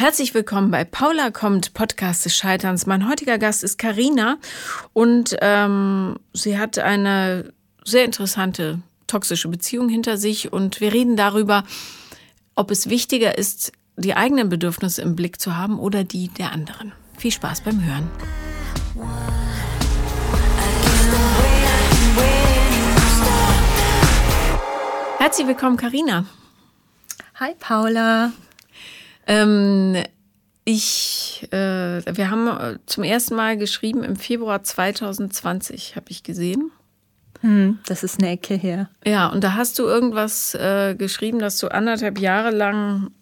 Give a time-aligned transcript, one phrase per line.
[0.00, 2.86] Herzlich willkommen bei Paula kommt, Podcast des Scheiterns.
[2.86, 4.38] Mein heutiger Gast ist Karina
[4.94, 7.52] und ähm, sie hat eine
[7.84, 11.64] sehr interessante toxische Beziehung hinter sich und wir reden darüber,
[12.54, 16.92] ob es wichtiger ist, die eigenen Bedürfnisse im Blick zu haben oder die der anderen.
[17.18, 18.10] Viel Spaß beim Hören.
[25.18, 26.24] Herzlich willkommen, Karina.
[27.34, 28.32] Hi, Paula.
[29.30, 29.96] Ähm,
[30.64, 31.56] ich, äh,
[32.16, 36.72] wir haben äh, zum ersten Mal geschrieben im Februar 2020, habe ich gesehen.
[37.40, 38.90] Hm, das ist eine Ecke her.
[39.06, 43.12] Ja, und da hast du irgendwas äh, geschrieben, dass du anderthalb Jahre lang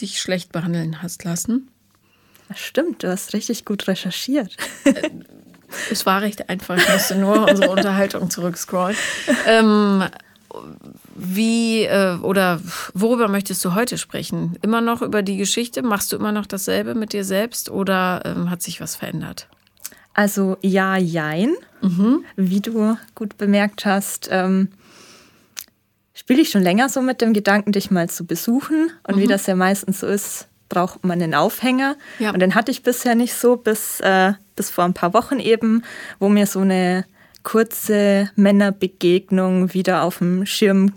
[0.00, 1.70] dich schlecht behandeln hast lassen.
[2.48, 4.56] Das stimmt, du hast richtig gut recherchiert.
[5.92, 8.96] es war recht einfach, ich musste nur unsere Unterhaltung zurückscrollen.
[9.46, 10.04] Ähm,
[11.14, 12.60] wie äh, oder
[12.94, 14.56] worüber möchtest du heute sprechen?
[14.62, 15.82] Immer noch über die Geschichte?
[15.82, 19.48] Machst du immer noch dasselbe mit dir selbst oder ähm, hat sich was verändert?
[20.14, 21.54] Also ja, jein.
[21.80, 22.24] Mhm.
[22.36, 24.68] Wie du gut bemerkt hast, ähm,
[26.14, 28.90] spiele ich schon länger so mit dem Gedanken, dich mal zu besuchen.
[29.06, 29.20] Und mhm.
[29.20, 31.96] wie das ja meistens so ist, braucht man einen Aufhänger.
[32.18, 32.32] Ja.
[32.32, 35.82] Und den hatte ich bisher nicht so, bis, äh, bis vor ein paar Wochen eben,
[36.18, 37.04] wo mir so eine
[37.42, 40.92] kurze Männerbegegnung wieder auf dem Schirm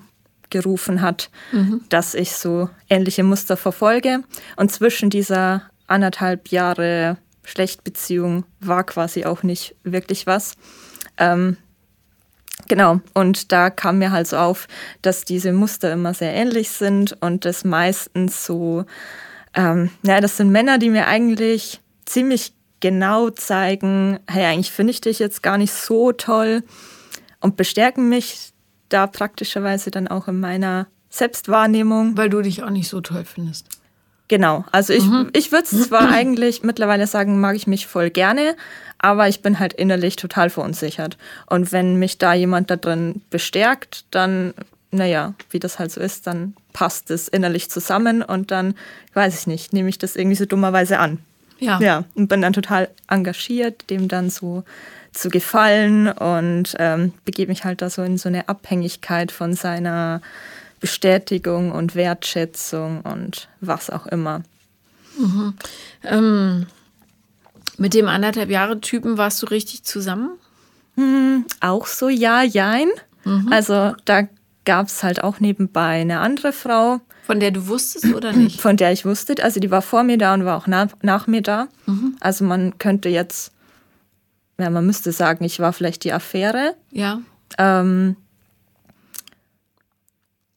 [0.50, 1.82] gerufen hat, mhm.
[1.90, 4.24] dass ich so ähnliche Muster verfolge.
[4.56, 10.56] Und zwischen dieser anderthalb Jahre Schlechtbeziehung war quasi auch nicht wirklich was.
[11.18, 11.58] Ähm,
[12.68, 14.68] genau, und da kam mir halt so auf,
[15.02, 18.86] dass diese Muster immer sehr ähnlich sind und das meistens so,
[19.54, 25.02] ähm, ja, das sind Männer, die mir eigentlich ziemlich genau zeigen, hey, eigentlich finde ich
[25.02, 26.64] dich jetzt gar nicht so toll
[27.40, 28.54] und bestärken mich
[28.90, 32.18] da praktischerweise dann auch in meiner Selbstwahrnehmung.
[32.18, 33.68] Weil du dich auch nicht so toll findest.
[34.28, 35.30] Genau, also ich, mhm.
[35.34, 38.56] ich würde es zwar eigentlich mittlerweile sagen, mag ich mich voll gerne,
[38.98, 41.18] aber ich bin halt innerlich total verunsichert.
[41.46, 44.56] Und wenn mich da jemand da drin bestärkt, dann,
[44.90, 48.74] naja, wie das halt so ist, dann passt es innerlich zusammen und dann,
[49.14, 51.20] weiß ich nicht, nehme ich das irgendwie so dummerweise an.
[51.60, 51.80] Ja.
[51.80, 54.64] Ja, und bin dann total engagiert, dem dann so
[55.16, 60.22] zu gefallen und ähm, begebe mich halt da so in so eine Abhängigkeit von seiner
[60.80, 64.44] Bestätigung und Wertschätzung und was auch immer.
[65.18, 65.54] Mhm.
[66.04, 66.68] Ähm,
[67.78, 70.32] mit dem anderthalb Jahre Typen warst du richtig zusammen?
[70.96, 72.90] Mhm, auch so, ja, jein.
[73.24, 73.52] Mhm.
[73.52, 74.28] Also da
[74.66, 78.62] gab es halt auch nebenbei eine andere Frau, von der du wusstest oder nicht?
[78.62, 79.44] Von der ich wusste.
[79.44, 81.68] Also die war vor mir da und war auch nach, nach mir da.
[81.88, 82.16] Mhm.
[82.20, 83.52] Also man könnte jetzt,
[84.58, 86.76] ja, man müsste sagen, ich war vielleicht die Affäre.
[86.92, 87.22] Ja.
[87.58, 88.16] Ähm,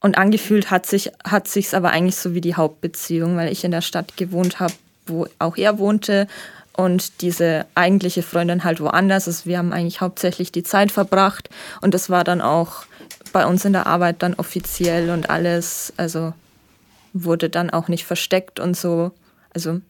[0.01, 3.71] und angefühlt hat sich hat sich's aber eigentlich so wie die Hauptbeziehung, weil ich in
[3.71, 4.73] der Stadt gewohnt habe,
[5.05, 6.27] wo auch er wohnte
[6.73, 9.45] und diese eigentliche Freundin halt woanders ist.
[9.45, 11.49] Wir haben eigentlich hauptsächlich die Zeit verbracht
[11.81, 12.85] und das war dann auch
[13.33, 15.91] bei uns in der Arbeit dann offiziell und alles.
[15.97, 16.33] Also
[17.11, 19.11] wurde dann auch nicht versteckt und so.
[19.53, 19.81] Also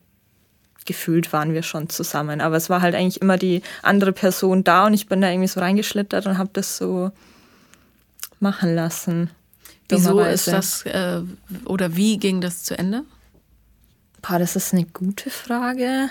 [0.89, 2.41] gefühlt waren wir schon zusammen.
[2.41, 5.47] Aber es war halt eigentlich immer die andere Person da und ich bin da irgendwie
[5.47, 7.11] so reingeschlittert und habe das so
[8.39, 9.29] machen lassen.
[9.87, 11.21] Wieso ist das äh,
[11.65, 13.03] oder wie ging das zu Ende?
[14.21, 16.09] Boah, das ist eine gute Frage.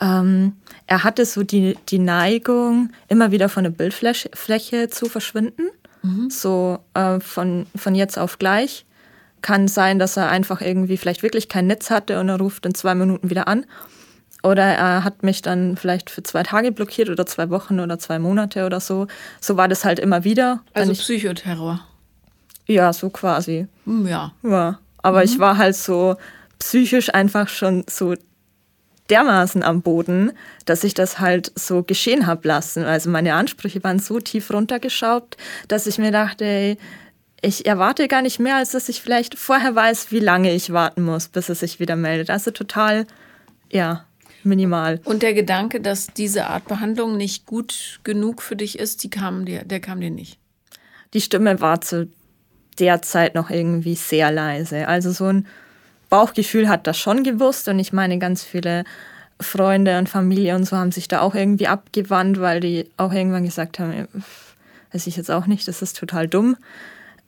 [0.00, 0.52] Ähm,
[0.86, 5.68] er hatte so die, die Neigung, immer wieder von der Bildfläche zu verschwinden.
[6.02, 6.28] Mhm.
[6.28, 8.85] So äh, von, von jetzt auf gleich
[9.46, 12.74] kann sein, dass er einfach irgendwie vielleicht wirklich kein Netz hatte und er ruft in
[12.74, 13.64] zwei Minuten wieder an.
[14.42, 18.18] Oder er hat mich dann vielleicht für zwei Tage blockiert oder zwei Wochen oder zwei
[18.18, 19.06] Monate oder so.
[19.40, 20.64] So war das halt immer wieder.
[20.74, 21.78] Also ich, Psychoterror.
[22.66, 23.68] Ja, so quasi.
[23.84, 24.32] Hm, ja.
[24.42, 24.80] Ja.
[24.98, 25.26] Aber mhm.
[25.26, 26.16] ich war halt so
[26.58, 28.14] psychisch einfach schon so
[29.10, 30.32] dermaßen am Boden,
[30.64, 32.82] dass ich das halt so geschehen habe lassen.
[32.82, 35.36] Also meine Ansprüche waren so tief runtergeschraubt,
[35.68, 36.78] dass ich mir dachte, ey,
[37.46, 41.02] ich erwarte gar nicht mehr, als dass ich vielleicht vorher weiß, wie lange ich warten
[41.02, 42.28] muss, bis es sich wieder meldet.
[42.28, 43.06] Also total,
[43.70, 44.04] ja,
[44.42, 45.00] minimal.
[45.04, 49.44] Und der Gedanke, dass diese Art Behandlung nicht gut genug für dich ist, die kam
[49.44, 50.38] dir, der kam dir nicht.
[51.14, 52.08] Die Stimme war zu
[52.80, 54.88] der Zeit noch irgendwie sehr leise.
[54.88, 55.46] Also so ein
[56.10, 58.84] Bauchgefühl hat das schon gewusst und ich meine, ganz viele
[59.40, 63.44] Freunde und Familie und so haben sich da auch irgendwie abgewandt, weil die auch irgendwann
[63.44, 64.08] gesagt haben,
[64.92, 66.56] weiß ich jetzt auch nicht, das ist total dumm.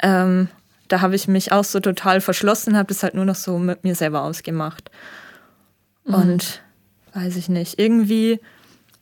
[0.02, 0.48] Ähm,
[0.88, 3.84] da habe ich mich auch so total verschlossen, habe das halt nur noch so mit
[3.84, 4.90] mir selber ausgemacht.
[6.04, 6.14] Mhm.
[6.14, 6.62] Und
[7.14, 8.40] weiß ich nicht, irgendwie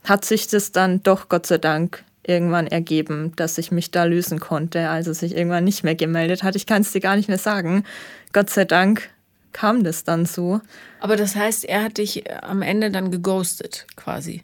[0.05, 4.41] hat sich das dann doch Gott sei Dank irgendwann ergeben, dass ich mich da lösen
[4.41, 6.57] konnte, als es sich irgendwann nicht mehr gemeldet hat.
[6.57, 7.85] Ich kann es dir gar nicht mehr sagen.
[8.33, 9.11] Gott sei Dank
[9.53, 10.61] kam das dann so.
[11.01, 14.43] Aber das heißt, er hat dich am Ende dann geghostet, quasi.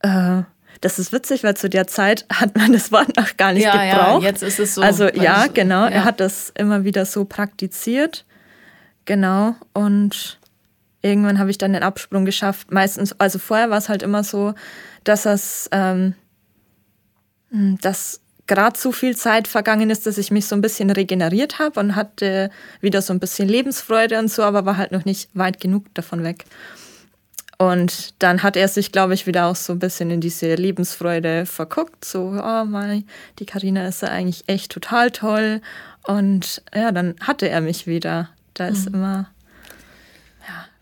[0.00, 0.42] Äh,
[0.82, 3.72] das ist witzig, weil zu der Zeit hat man das Wort noch gar nicht ja,
[3.72, 4.22] gebraucht.
[4.22, 4.82] Ja, jetzt ist es so.
[4.82, 5.84] Also ja, genau.
[5.84, 5.90] Ja.
[5.90, 8.26] Er hat das immer wieder so praktiziert.
[9.04, 9.54] Genau.
[9.72, 10.38] Und
[11.00, 12.72] irgendwann habe ich dann den Absprung geschafft.
[12.72, 14.54] Meistens, also vorher war es halt immer so,
[15.04, 16.14] dass es, ähm,
[17.50, 21.78] dass gerade so viel Zeit vergangen ist, dass ich mich so ein bisschen regeneriert habe
[21.78, 22.50] und hatte
[22.80, 26.24] wieder so ein bisschen Lebensfreude und so, aber war halt noch nicht weit genug davon
[26.24, 26.44] weg.
[27.62, 31.46] Und dann hat er sich, glaube ich, wieder auch so ein bisschen in diese Lebensfreude
[31.46, 32.04] verguckt.
[32.04, 33.04] So, oh mein,
[33.38, 35.60] die Karina ist ja eigentlich echt total toll.
[36.02, 38.30] Und ja, dann hatte er mich wieder.
[38.54, 38.96] Da ist mhm.
[38.96, 39.30] immer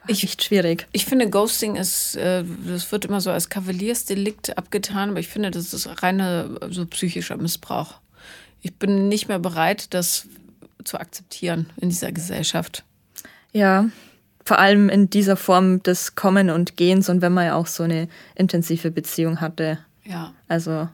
[0.07, 0.87] ich, echt schwierig.
[0.93, 5.51] Ich finde, Ghosting ist, äh, das wird immer so als Kavaliersdelikt abgetan, aber ich finde,
[5.51, 7.97] das ist reiner so psychischer Missbrauch.
[8.63, 10.27] Ich bin nicht mehr bereit, das
[10.85, 12.85] zu akzeptieren in dieser Gesellschaft.
[13.53, 13.91] Ja,
[14.51, 17.85] vor allem in dieser Form des Kommen und Gehens und wenn man ja auch so
[17.85, 19.79] eine intensive Beziehung hatte.
[20.03, 20.35] Ja.
[20.49, 20.89] Also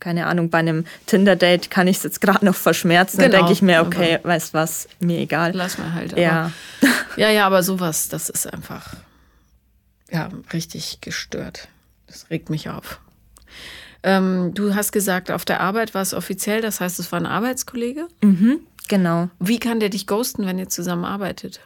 [0.00, 3.18] keine Ahnung, bei einem Tinder-Date kann ich es jetzt gerade noch verschmerzen.
[3.18, 5.52] Genau, dann denke ich mir, okay, weißt was, mir egal.
[5.54, 6.18] Lass mal halt.
[6.18, 6.50] Ja.
[7.16, 8.96] ja, ja, aber sowas, das ist einfach
[10.10, 11.68] ja, richtig gestört.
[12.08, 12.98] Das regt mich auf.
[14.02, 17.26] Ähm, du hast gesagt, auf der Arbeit war es offiziell, das heißt, es war ein
[17.26, 18.08] Arbeitskollege?
[18.24, 19.30] Mhm, genau.
[19.38, 21.60] Wie kann der dich ghosten, wenn ihr zusammenarbeitet?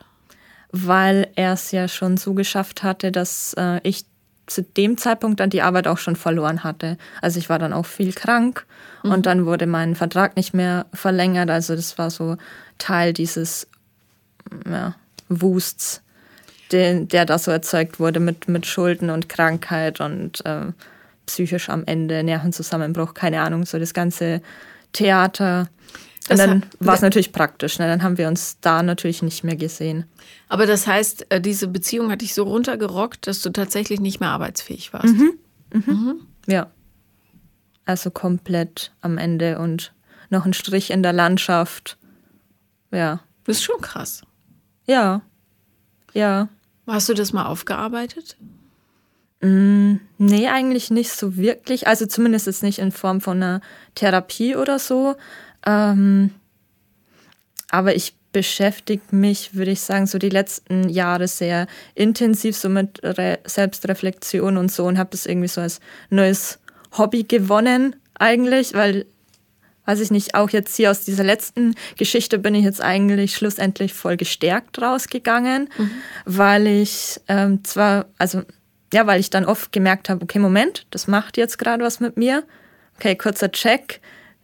[0.72, 4.04] Weil er es ja schon so geschafft hatte, dass äh, ich
[4.46, 6.98] zu dem Zeitpunkt dann die Arbeit auch schon verloren hatte.
[7.22, 8.66] Also ich war dann auch viel krank
[9.02, 9.12] mhm.
[9.12, 11.50] und dann wurde mein Vertrag nicht mehr verlängert.
[11.50, 12.36] Also das war so
[12.78, 13.68] Teil dieses
[14.68, 14.94] ja,
[15.28, 16.02] Wusts,
[16.72, 20.72] den, der da so erzeugt wurde mit, mit Schulden und Krankheit und äh,
[21.26, 24.42] psychisch am Ende, Nervenzusammenbruch, keine Ahnung, so das ganze
[24.92, 25.68] Theater.
[26.28, 27.78] Und dann war es natürlich praktisch.
[27.78, 27.86] Ne?
[27.86, 30.04] Dann haben wir uns da natürlich nicht mehr gesehen.
[30.48, 34.28] Aber das heißt, äh, diese Beziehung hat dich so runtergerockt, dass du tatsächlich nicht mehr
[34.28, 35.14] arbeitsfähig warst.
[35.14, 35.32] Mhm.
[35.72, 35.82] Mhm.
[35.86, 36.20] Mhm.
[36.46, 36.70] Ja.
[37.84, 39.92] Also komplett am Ende und
[40.28, 41.98] noch ein Strich in der Landschaft.
[42.92, 43.20] Ja.
[43.44, 44.22] Das ist schon krass.
[44.86, 45.22] Ja.
[46.12, 46.48] Ja.
[46.86, 48.36] Hast du das mal aufgearbeitet?
[49.40, 51.86] Mm, nee, eigentlich nicht so wirklich.
[51.86, 53.60] Also zumindest jetzt nicht in Form von einer
[53.94, 55.16] Therapie oder so.
[55.66, 56.32] Ähm,
[57.70, 63.00] aber ich beschäftige mich, würde ich sagen, so die letzten Jahre sehr intensiv so mit
[63.02, 65.80] Re Selbstreflexion und so und habe das irgendwie so als
[66.10, 66.60] neues
[66.96, 69.06] Hobby gewonnen eigentlich, weil
[69.86, 73.92] weiß ich nicht, auch jetzt hier aus dieser letzten Geschichte bin ich jetzt eigentlich schlussendlich
[73.92, 75.90] voll gestärkt rausgegangen, mhm.
[76.26, 78.42] weil ich ähm, zwar, also
[78.92, 82.16] ja, weil ich dann oft gemerkt habe, okay, Moment, das macht jetzt gerade was mit
[82.16, 82.44] mir.
[82.96, 84.00] Okay, kurzer Check,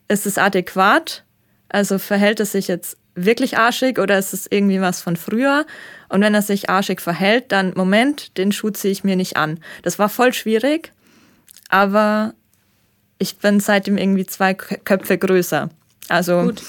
[0.08, 1.24] ist es adäquat?
[1.68, 5.66] Also verhält es sich jetzt wirklich arschig oder ist es irgendwie was von früher?
[6.08, 9.58] Und wenn er sich arschig verhält, dann Moment, den Schuh ziehe ich mir nicht an.
[9.82, 10.92] Das war voll schwierig,
[11.68, 12.34] aber
[13.18, 15.70] ich bin seitdem irgendwie zwei Köpfe größer.
[16.08, 16.62] Also Gut,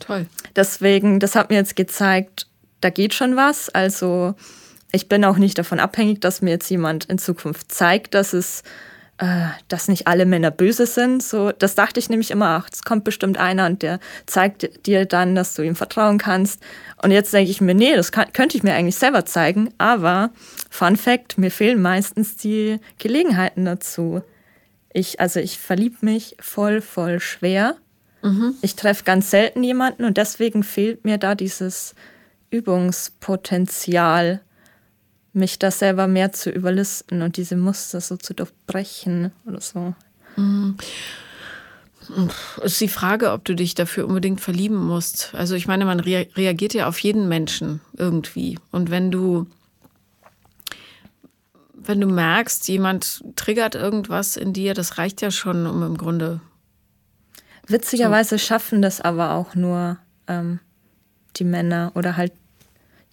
[0.00, 0.26] toll.
[0.56, 2.46] Deswegen, das hat mir jetzt gezeigt,
[2.80, 3.68] da geht schon was.
[3.68, 4.34] Also
[4.92, 8.62] ich bin auch nicht davon abhängig, dass mir jetzt jemand in Zukunft zeigt, dass es
[9.68, 11.22] dass nicht alle Männer böse sind.
[11.22, 15.04] So, das dachte ich nämlich immer, ach, es kommt bestimmt einer und der zeigt dir
[15.04, 16.62] dann, dass du ihm vertrauen kannst.
[17.02, 19.74] Und jetzt denke ich mir, nee, das kann, könnte ich mir eigentlich selber zeigen.
[19.76, 20.30] Aber
[20.70, 24.22] Fun Fact, mir fehlen meistens die Gelegenheiten dazu.
[24.92, 27.76] Ich, also ich verliebe mich voll, voll schwer.
[28.22, 28.54] Mhm.
[28.62, 31.94] Ich treffe ganz selten jemanden und deswegen fehlt mir da dieses
[32.50, 34.40] Übungspotenzial
[35.32, 39.94] mich da selber mehr zu überlisten und diese Muster so zu durchbrechen oder so.
[40.36, 40.76] Mhm.
[42.62, 45.32] Es ist die Frage, ob du dich dafür unbedingt verlieben musst.
[45.34, 48.58] Also ich meine, man rea reagiert ja auf jeden Menschen irgendwie.
[48.72, 49.46] Und wenn du,
[51.74, 56.40] wenn du merkst, jemand triggert irgendwas in dir, das reicht ja schon, um im Grunde.
[57.68, 60.58] Witzigerweise schaffen das aber auch nur ähm,
[61.36, 62.32] die Männer oder halt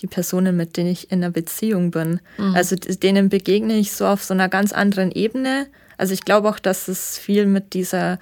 [0.02, 2.20] die Personen, mit denen ich in einer Beziehung bin.
[2.38, 2.56] Mhm.
[2.56, 5.68] Also denen begegne ich so auf so einer ganz anderen Ebene.
[5.98, 8.20] Also ich glaube auch, dass es viel mit dieser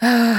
[0.00, 0.34] äh,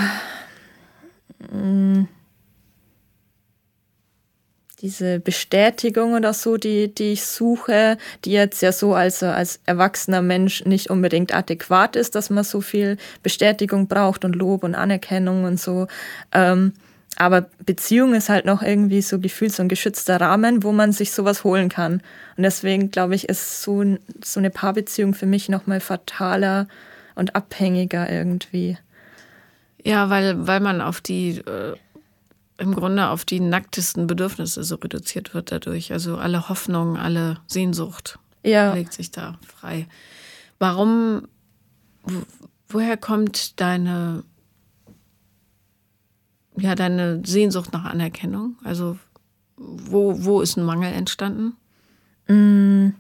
[4.82, 10.22] diese Bestätigung oder so, die, die ich suche, die jetzt ja so als, als erwachsener
[10.22, 15.44] Mensch nicht unbedingt adäquat ist, dass man so viel Bestätigung braucht und Lob und Anerkennung
[15.44, 15.88] und so.
[16.32, 16.74] Ähm,
[17.19, 21.11] aber Beziehung ist halt noch irgendwie so gefühlt so ein geschützter Rahmen, wo man sich
[21.11, 22.01] sowas holen kann.
[22.38, 23.83] Und deswegen glaube ich, ist so,
[24.23, 26.69] so eine Paarbeziehung für mich nochmal fataler
[27.15, 28.77] und abhängiger irgendwie.
[29.83, 31.75] Ja, weil, weil man auf die, äh,
[32.57, 35.91] im Grunde auf die nacktesten Bedürfnisse so reduziert wird dadurch.
[35.91, 38.73] Also alle Hoffnung, alle Sehnsucht ja.
[38.73, 39.88] legt sich da frei.
[40.57, 41.27] Warum,
[42.69, 44.23] woher kommt deine,
[46.60, 48.58] ja, deine Sehnsucht nach Anerkennung?
[48.63, 48.98] Also
[49.58, 51.56] wo, wo ist ein Mangel entstanden?
[52.28, 52.96] Mm.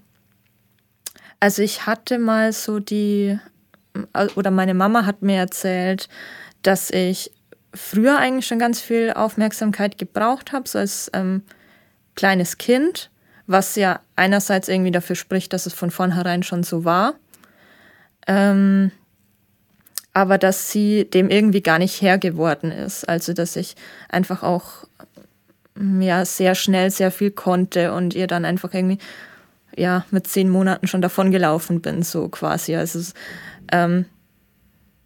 [1.39, 3.39] Also ich hatte mal so die,
[4.35, 6.09] oder meine Mama hat mir erzählt,
[6.63, 7.31] dass ich
[7.73, 11.43] früher eigentlich schon ganz viel Aufmerksamkeit gebraucht habe, so als ähm,
[12.15, 13.09] kleines Kind,
[13.47, 17.13] was ja einerseits irgendwie dafür spricht, dass es von vornherein schon so war,
[18.27, 18.91] ähm,
[20.13, 23.07] aber dass sie dem irgendwie gar nicht Herr geworden ist.
[23.07, 23.75] Also dass ich
[24.09, 24.85] einfach auch
[25.75, 28.99] mm, ja sehr schnell sehr viel konnte und ihr dann einfach irgendwie
[29.75, 32.75] ja mit zehn Monaten schon davon gelaufen bin, so quasi.
[32.75, 32.99] Also
[33.71, 34.05] ähm,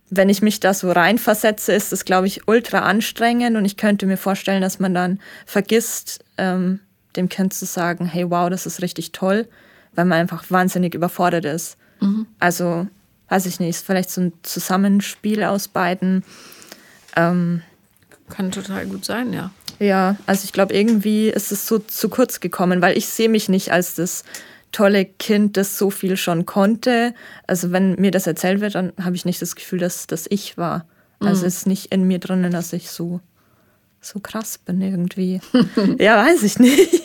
[0.10, 4.06] wenn ich mich da so reinversetze, ist das, glaube ich, ultra anstrengend und ich könnte
[4.06, 6.80] mir vorstellen, dass man dann vergisst, ähm,
[7.16, 9.48] dem Kind zu sagen, hey, wow, das ist richtig toll,
[9.96, 11.78] weil man einfach wahnsinnig überfordert ist.
[12.00, 12.28] Mhm.
[12.40, 12.88] Also,
[13.34, 16.24] weiß ich nicht, ist vielleicht so ein Zusammenspiel aus beiden.
[17.16, 17.64] Ähm,
[18.30, 19.50] Kann total gut sein, ja.
[19.80, 23.50] Ja, also ich glaube, irgendwie ist es so zu kurz gekommen, weil ich sehe mich
[23.50, 24.24] nicht als das
[24.72, 27.16] tolle Kind, das so viel schon konnte.
[27.48, 30.56] Also wenn mir das erzählt wird, dann habe ich nicht das Gefühl, dass das ich
[30.58, 30.86] war.
[31.20, 31.48] Also mhm.
[31.48, 33.20] es ist nicht in mir drinnen, dass ich so,
[34.00, 35.42] so krass bin irgendwie.
[35.98, 37.02] ja, weiß ich nicht.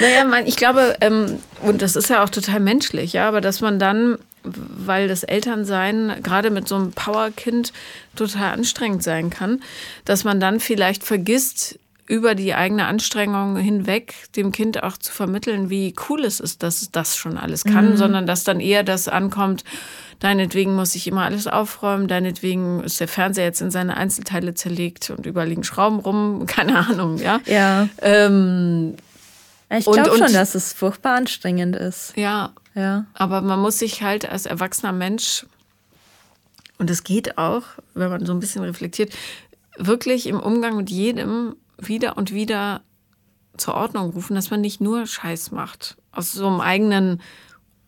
[0.00, 3.60] naja, man, ich glaube, ähm, und das ist ja auch total menschlich, ja, aber dass
[3.60, 4.16] man dann,
[4.54, 7.72] weil das Elternsein gerade mit so einem Powerkind
[8.14, 9.62] total anstrengend sein kann,
[10.04, 15.70] dass man dann vielleicht vergisst, über die eigene Anstrengung hinweg dem Kind auch zu vermitteln,
[15.70, 17.96] wie cool es ist, dass es das schon alles kann, mhm.
[17.96, 19.64] sondern dass dann eher das ankommt,
[20.20, 25.10] deinetwegen muss ich immer alles aufräumen, deinetwegen ist der Fernseher jetzt in seine Einzelteile zerlegt
[25.10, 27.40] und überliegen Schrauben rum, keine Ahnung, ja.
[27.46, 27.88] Ja.
[28.00, 28.94] Ähm,
[29.68, 32.12] ich glaube schon, dass es furchtbar anstrengend ist.
[32.16, 32.52] Ja.
[32.76, 33.06] Ja.
[33.14, 35.46] Aber man muss sich halt als erwachsener Mensch,
[36.78, 37.62] und es geht auch,
[37.94, 39.12] wenn man so ein bisschen reflektiert,
[39.78, 42.82] wirklich im Umgang mit jedem wieder und wieder
[43.56, 47.22] zur Ordnung rufen, dass man nicht nur Scheiß macht, aus so einem eigenen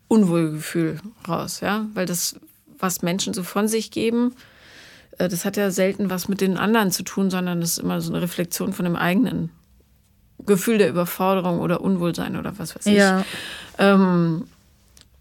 [0.08, 2.36] Unwohlgefühl raus, ja, weil das,
[2.78, 4.34] was Menschen so von sich geben,
[5.18, 8.00] äh, das hat ja selten was mit den anderen zu tun, sondern das ist immer
[8.00, 9.50] so eine Reflexion von dem eigenen
[10.46, 12.94] Gefühl der Überforderung oder Unwohlsein oder was weiß ich.
[12.94, 13.24] Ja.
[13.76, 14.44] Ähm,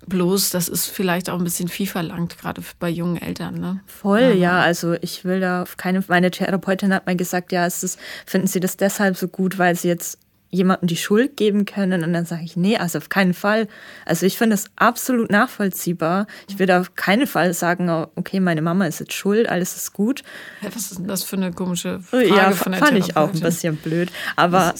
[0.07, 3.59] Bloß, das ist vielleicht auch ein bisschen viel verlangt, gerade bei jungen Eltern.
[3.59, 3.81] Ne?
[3.85, 4.33] Voll, ja.
[4.33, 4.59] ja.
[4.61, 6.03] Also ich will da auf keine.
[6.07, 9.75] Meine Therapeutin hat mal gesagt, ja, es ist, finden Sie das deshalb so gut, weil
[9.75, 12.03] Sie jetzt jemandem die Schuld geben können.
[12.03, 13.67] Und dann sage ich, nee, also auf keinen Fall.
[14.05, 16.27] Also ich finde es absolut nachvollziehbar.
[16.47, 19.93] Ich würde auf keinen Fall sagen, oh, okay, meine Mama ist jetzt schuld, alles ist
[19.93, 20.23] gut.
[20.61, 23.33] Ja, was ist denn das für eine komische Frage ja, von der fand ich auch
[23.33, 24.09] ein bisschen blöd.
[24.35, 24.73] Aber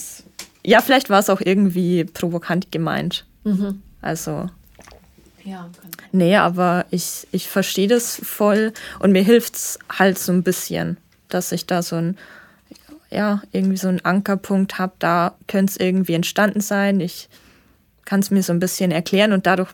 [0.64, 3.26] ja, vielleicht war es auch irgendwie provokant gemeint.
[3.44, 3.82] Mhm.
[4.02, 4.50] Also
[5.48, 5.70] ja,
[6.12, 10.98] nee, aber ich, ich verstehe das voll und mir hilft es halt so ein bisschen,
[11.30, 12.18] dass ich da so ein,
[13.10, 14.92] ja, irgendwie so einen Ankerpunkt habe.
[15.00, 17.00] Da könnte es irgendwie entstanden sein.
[17.00, 17.30] Ich
[18.04, 19.72] kann es mir so ein bisschen erklären und dadurch,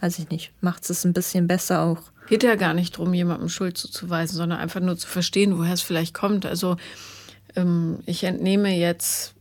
[0.00, 1.98] weiß ich nicht, macht es ein bisschen besser auch.
[2.28, 5.82] Geht ja gar nicht darum, jemandem Schuld zuzuweisen, sondern einfach nur zu verstehen, woher es
[5.82, 6.46] vielleicht kommt.
[6.46, 6.78] Also
[7.54, 9.34] ähm, ich entnehme jetzt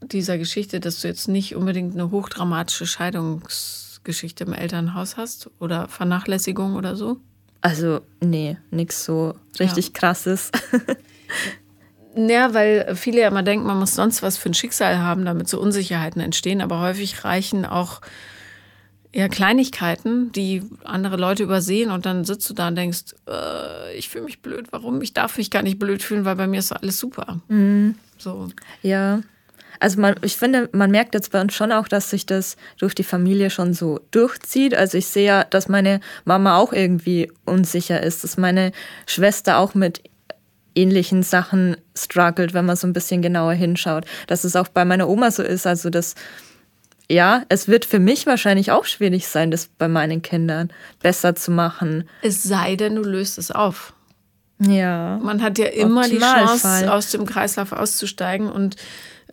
[0.00, 5.86] dieser Geschichte, dass du jetzt nicht unbedingt eine hochdramatische Scheidungs Geschichte im Elternhaus hast oder
[5.86, 7.18] Vernachlässigung oder so?
[7.60, 9.92] Also, nee, nichts so richtig ja.
[9.92, 10.50] krasses.
[12.16, 15.48] Ja, weil viele ja immer denken, man muss sonst was für ein Schicksal haben, damit
[15.48, 16.60] so Unsicherheiten entstehen.
[16.60, 18.00] Aber häufig reichen auch
[19.12, 21.92] eher Kleinigkeiten, die andere Leute übersehen.
[21.92, 24.66] Und dann sitzt du da und denkst, äh, ich fühle mich blöd.
[24.72, 25.00] Warum?
[25.00, 27.40] Ich darf mich gar nicht blöd fühlen, weil bei mir ist alles super.
[27.46, 27.94] Mhm.
[28.16, 28.48] So.
[28.82, 29.20] Ja,
[29.80, 32.94] also man, ich finde, man merkt jetzt bei uns schon auch, dass sich das durch
[32.94, 34.74] die Familie schon so durchzieht.
[34.74, 38.72] Also ich sehe ja, dass meine Mama auch irgendwie unsicher ist, dass meine
[39.06, 40.02] Schwester auch mit
[40.74, 44.04] ähnlichen Sachen struggelt, wenn man so ein bisschen genauer hinschaut.
[44.26, 45.66] Dass es auch bei meiner Oma so ist.
[45.66, 46.14] Also das,
[47.10, 50.70] ja, es wird für mich wahrscheinlich auch schwierig sein, das bei meinen Kindern
[51.00, 52.08] besser zu machen.
[52.22, 53.94] Es sei denn, du löst es auf.
[54.60, 55.18] Ja.
[55.22, 58.76] Man hat ja immer die Chance, aus dem Kreislauf auszusteigen und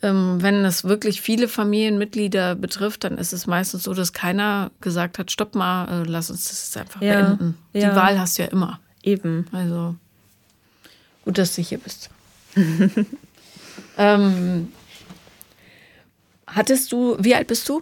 [0.01, 5.31] wenn es wirklich viele Familienmitglieder betrifft, dann ist es meistens so, dass keiner gesagt hat,
[5.31, 7.57] stopp mal, äh, lass uns das jetzt einfach ja, beenden.
[7.73, 7.89] Ja.
[7.89, 8.79] Die Wahl hast du ja immer.
[9.03, 9.47] Eben.
[9.51, 9.95] Also
[11.23, 12.09] gut, dass du hier bist.
[13.97, 14.71] ähm,
[16.47, 17.81] hattest du, wie alt bist du?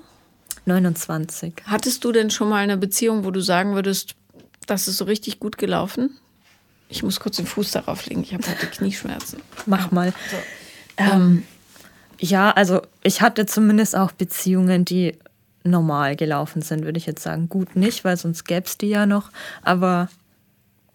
[0.65, 1.53] 29.
[1.65, 4.15] Hattest du denn schon mal eine Beziehung, wo du sagen würdest,
[4.67, 6.17] das ist so richtig gut gelaufen?
[6.89, 9.41] Ich muss kurz den Fuß darauf legen, ich habe heute Knieschmerzen.
[9.65, 10.13] Mach mal.
[10.29, 10.38] So.
[10.98, 11.43] Ähm,
[12.24, 15.18] ja, also ich hatte zumindest auch Beziehungen, die
[15.65, 17.50] normal gelaufen sind, würde ich jetzt sagen.
[17.50, 19.30] Gut nicht, weil sonst gäbe es die ja noch.
[19.62, 20.08] Aber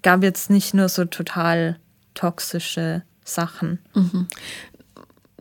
[0.03, 1.79] gab jetzt nicht nur so total
[2.15, 3.79] toxische Sachen.
[3.95, 4.27] Mhm.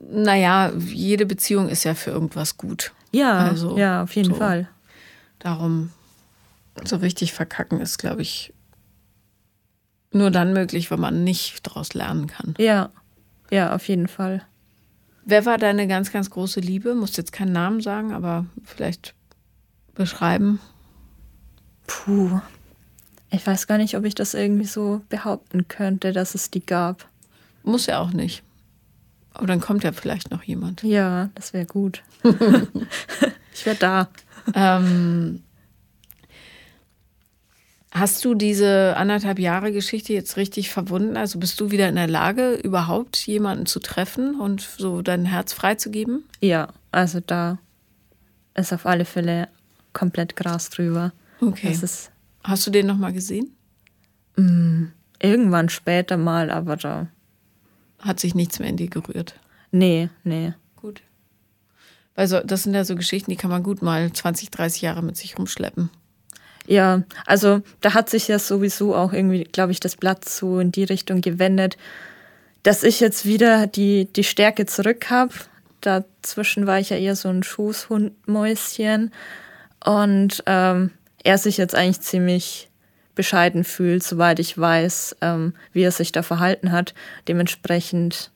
[0.10, 2.92] Naja, jede Beziehung ist ja für irgendwas gut.
[3.14, 4.36] Ja, also, ja, auf jeden so.
[4.36, 4.68] Fall.
[5.40, 5.92] Darum,
[6.84, 8.54] so richtig verkacken ist, glaube ich,
[10.12, 12.56] nur dann möglich, wenn man nicht daraus lernen kann.
[12.58, 12.90] Ja,
[13.50, 14.46] ja, auf jeden Fall.
[15.30, 16.96] Wer war deine ganz, ganz große Liebe?
[16.96, 19.14] Musst jetzt keinen Namen sagen, aber vielleicht
[19.94, 20.62] beschreiben.
[21.86, 22.40] Puh.
[23.30, 27.10] Ich weiß gar nicht, ob ich das irgendwie so behaupten könnte, dass es die gab.
[27.64, 28.42] Muss ja auch nicht.
[29.34, 30.82] Aber dann kommt ja vielleicht noch jemand.
[30.84, 32.04] Ja, das wäre gut.
[33.54, 34.08] ich wäre da.
[34.54, 35.44] Ähm,
[38.00, 41.18] hast du diese anderthalb Jahre Geschichte jetzt richtig verwunden?
[41.18, 45.54] Also bist du wieder in der Lage, überhaupt jemanden zu treffen und so dein Herz
[45.54, 46.24] freizugeben?
[46.42, 47.60] Ja, also da
[48.56, 49.48] ist auf alle Fälle
[49.94, 51.14] komplett Gras drüber.
[51.42, 51.78] Okay.
[52.44, 53.56] Hast du den nochmal gesehen?
[54.36, 57.08] Mh, mm, irgendwann später mal, aber da.
[58.00, 59.40] Hat sich nichts mehr in dir gerührt?
[59.72, 60.54] Nee, nee.
[60.76, 61.02] Gut.
[62.16, 65.04] Weil so, das sind ja so Geschichten, die kann man gut mal 20, 30 Jahre
[65.04, 65.90] mit sich rumschleppen.
[66.68, 70.72] Ja, also da hat sich ja sowieso auch irgendwie, glaube ich, das Blatt so in
[70.72, 71.78] die Richtung gewendet,
[72.64, 75.34] dass ich jetzt wieder die, die Stärke zurück habe.
[75.80, 79.14] Dazwischen war ich ja eher so ein Schoßhundmäuschen
[79.86, 80.92] und ähm,
[81.24, 82.70] er sich jetzt eigentlich ziemlich
[83.16, 86.94] bescheiden fühlt, soweit ich weiß, ähm, wie er sich da verhalten hat.
[87.28, 88.32] Dementsprechend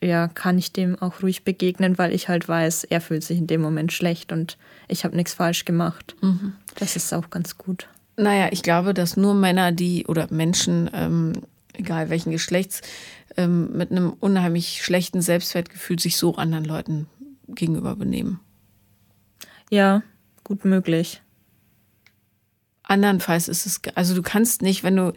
[0.00, 3.46] ja, kann ich dem auch ruhig begegnen, weil ich halt weiß, er fühlt sich in
[3.46, 6.14] dem Moment schlecht und ich habe nichts falsch gemacht.
[6.20, 6.52] Mhm.
[6.76, 7.88] Das ist auch ganz gut.
[8.16, 11.32] Naja, ich glaube, dass nur Männer, die oder Menschen, ähm,
[11.72, 12.82] egal welchen Geschlechts,
[13.36, 17.06] ähm, mit einem unheimlich schlechten Selbstwertgefühl sich so anderen Leuten
[17.48, 18.40] gegenüber benehmen.
[19.70, 20.02] Ja,
[20.44, 21.22] gut möglich.
[22.82, 25.12] Andernfalls ist es, also du kannst nicht, wenn du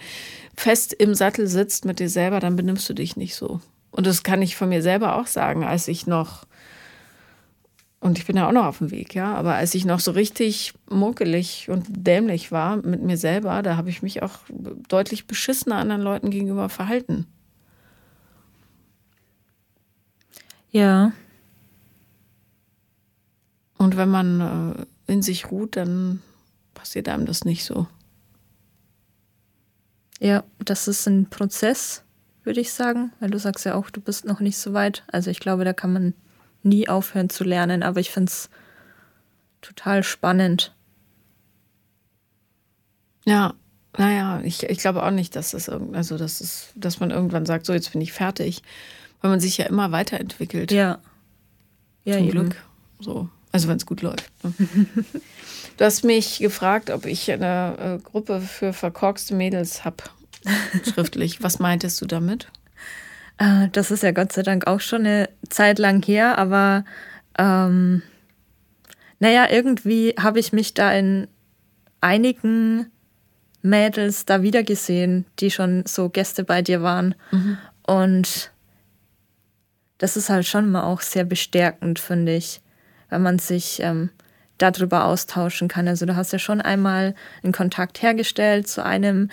[0.55, 3.61] fest im Sattel sitzt mit dir selber, dann benimmst du dich nicht so.
[3.91, 6.45] Und das kann ich von mir selber auch sagen, als ich noch,
[7.99, 10.11] und ich bin ja auch noch auf dem Weg, ja, aber als ich noch so
[10.11, 14.39] richtig muckelig und dämlich war mit mir selber, da habe ich mich auch
[14.87, 17.27] deutlich beschissener anderen Leuten gegenüber verhalten.
[20.71, 21.11] Ja.
[23.77, 26.21] Und wenn man äh, in sich ruht, dann
[26.73, 27.87] passiert einem das nicht so.
[30.21, 32.03] Ja, das ist ein Prozess
[32.43, 35.03] würde ich sagen, weil du sagst ja auch, du bist noch nicht so weit.
[35.11, 36.13] Also ich glaube, da kann man
[36.63, 38.49] nie aufhören zu lernen, aber ich finde es
[39.61, 40.73] total spannend.
[43.25, 43.53] Ja,
[43.97, 47.45] naja, ich, ich glaube auch nicht, dass das irgend, also das ist, dass man irgendwann
[47.45, 48.63] sagt, so jetzt bin ich fertig,
[49.21, 50.71] weil man sich ja immer weiterentwickelt.
[50.71, 50.99] Ja.
[52.03, 52.31] Ja, Zum eben.
[52.31, 52.55] Glück.
[52.99, 53.29] So.
[53.51, 54.31] Also wenn es gut läuft.
[54.43, 54.53] Ne?
[55.77, 60.03] du hast mich gefragt, ob ich eine äh, Gruppe für verkorkste Mädels habe
[60.93, 61.43] schriftlich.
[61.43, 62.47] Was meintest du damit?
[63.37, 66.85] Äh, das ist ja Gott sei Dank auch schon eine Zeit lang her, aber
[67.37, 68.01] ähm,
[69.19, 71.27] naja, irgendwie habe ich mich da in
[72.01, 72.87] einigen
[73.61, 77.15] Mädels da wiedergesehen, die schon so Gäste bei dir waren.
[77.31, 77.57] Mhm.
[77.85, 78.51] Und
[79.99, 82.61] das ist halt schon mal auch sehr bestärkend, finde ich,
[83.09, 84.09] wenn man sich ähm,
[84.57, 85.87] darüber austauschen kann.
[85.87, 89.29] Also du hast ja schon einmal einen Kontakt hergestellt zu einem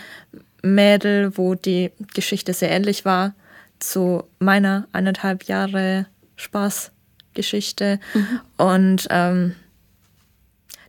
[0.63, 3.35] Mädel, wo die Geschichte sehr ähnlich war
[3.79, 8.01] zu meiner eineinhalb Jahre Spaßgeschichte.
[8.15, 8.41] Mhm.
[8.57, 9.55] Und ähm,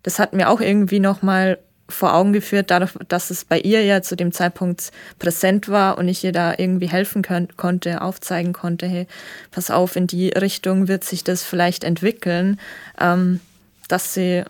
[0.04, 4.02] das hat mir auch irgendwie nochmal vor Augen geführt, dadurch, dass es bei ihr ja
[4.02, 8.88] zu dem Zeitpunkt präsent war und ich ihr da irgendwie helfen könnt, konnte, aufzeigen konnte,
[8.88, 9.08] hey,
[9.52, 12.60] pass auf, in die Richtung wird sich das vielleicht entwickeln,
[13.00, 13.40] ähm,
[13.88, 14.44] dass sie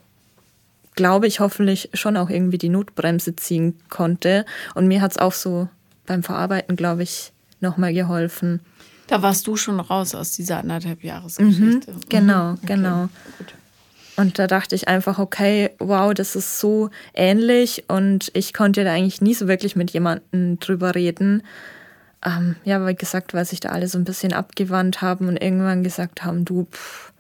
[1.00, 4.46] glaube ich, hoffentlich schon auch irgendwie die Notbremse ziehen konnte.
[4.76, 5.70] Und mir hat es auch so
[6.06, 7.32] beim Verarbeiten, glaube ich,
[7.62, 8.60] nochmal geholfen.
[9.08, 11.92] Da warst du schon raus aus dieser anderthalb Jahresgeschichte.
[11.94, 12.66] Mhm, genau, okay.
[12.66, 13.08] genau.
[13.38, 13.54] Gut.
[14.18, 18.92] Und da dachte ich einfach, okay, wow, das ist so ähnlich und ich konnte da
[18.92, 21.44] eigentlich nie so wirklich mit jemandem drüber reden.
[22.26, 25.82] Ähm, ja, wie gesagt, weil sich da alle so ein bisschen abgewandt haben und irgendwann
[25.82, 27.14] gesagt haben, du, pff,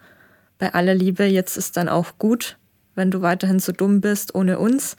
[0.57, 2.57] bei aller Liebe, jetzt ist dann auch gut
[2.99, 4.97] wenn du weiterhin so dumm bist ohne uns.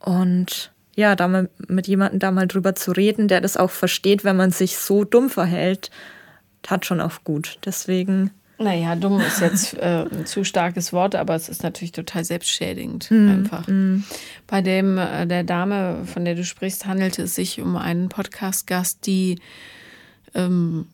[0.00, 4.24] Und ja, da mal mit jemandem da mal drüber zu reden, der das auch versteht,
[4.24, 5.90] wenn man sich so dumm verhält,
[6.62, 7.58] tat schon auch gut.
[7.64, 8.30] Deswegen.
[8.58, 13.10] Naja, dumm ist jetzt äh, ein zu starkes Wort, aber es ist natürlich total selbstschädigend
[13.10, 13.68] mm, einfach.
[13.68, 14.04] Mm.
[14.46, 19.06] Bei dem äh, der Dame, von der du sprichst, handelte es sich um einen Podcast-Gast,
[19.06, 19.38] die
[20.34, 20.86] ähm,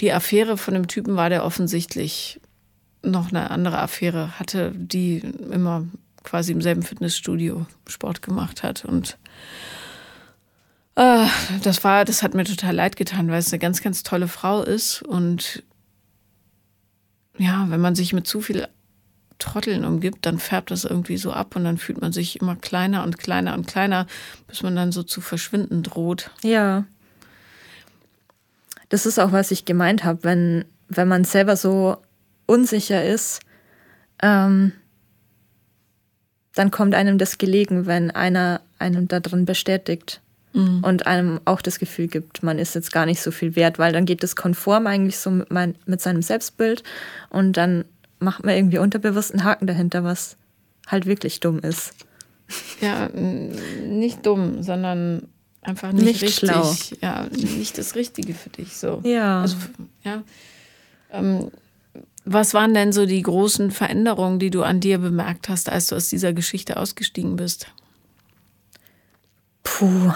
[0.00, 2.40] die Affäre von dem Typen war, der offensichtlich
[3.06, 5.18] noch eine andere Affäre hatte, die
[5.50, 5.86] immer
[6.22, 8.84] quasi im selben Fitnessstudio Sport gemacht hat.
[8.84, 9.16] Und
[10.96, 11.26] äh,
[11.62, 14.62] das war, das hat mir total leid getan, weil es eine ganz, ganz tolle Frau
[14.62, 15.02] ist.
[15.02, 15.62] Und
[17.38, 18.66] ja, wenn man sich mit zu viel
[19.38, 23.04] Trotteln umgibt, dann färbt das irgendwie so ab und dann fühlt man sich immer kleiner
[23.04, 24.06] und kleiner und kleiner,
[24.48, 26.30] bis man dann so zu verschwinden droht.
[26.42, 26.84] Ja.
[28.88, 31.98] Das ist auch, was ich gemeint habe, wenn, wenn man selber so
[32.46, 33.40] unsicher ist,
[34.22, 34.72] ähm,
[36.54, 40.20] dann kommt einem das gelegen, wenn einer einem da drin bestätigt
[40.52, 40.82] mhm.
[40.82, 43.92] und einem auch das Gefühl gibt, man ist jetzt gar nicht so viel wert, weil
[43.92, 46.82] dann geht das konform eigentlich so mit, mein, mit seinem Selbstbild
[47.30, 47.84] und dann
[48.18, 50.36] macht man irgendwie unterbewusst einen Haken dahinter, was
[50.86, 51.94] halt wirklich dumm ist.
[52.80, 55.28] Ja, nicht dumm, sondern
[55.62, 56.50] einfach nicht, nicht richtig.
[56.50, 56.74] Schlau.
[57.00, 58.76] Ja, nicht das Richtige für dich.
[58.76, 59.00] So.
[59.04, 59.42] Ja.
[59.42, 59.56] Also,
[60.04, 60.22] ja.
[61.10, 61.50] Ähm,
[62.26, 65.94] was waren denn so die großen Veränderungen, die du an dir bemerkt hast, als du
[65.94, 67.68] aus dieser Geschichte ausgestiegen bist?
[69.62, 70.12] Puh.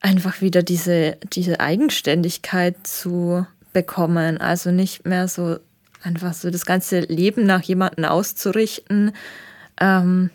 [0.00, 4.38] Einfach wieder diese, diese Eigenständigkeit zu bekommen.
[4.38, 5.58] Also nicht mehr so
[6.02, 9.12] einfach so das ganze Leben nach jemandem auszurichten.
[9.80, 10.28] Ähm,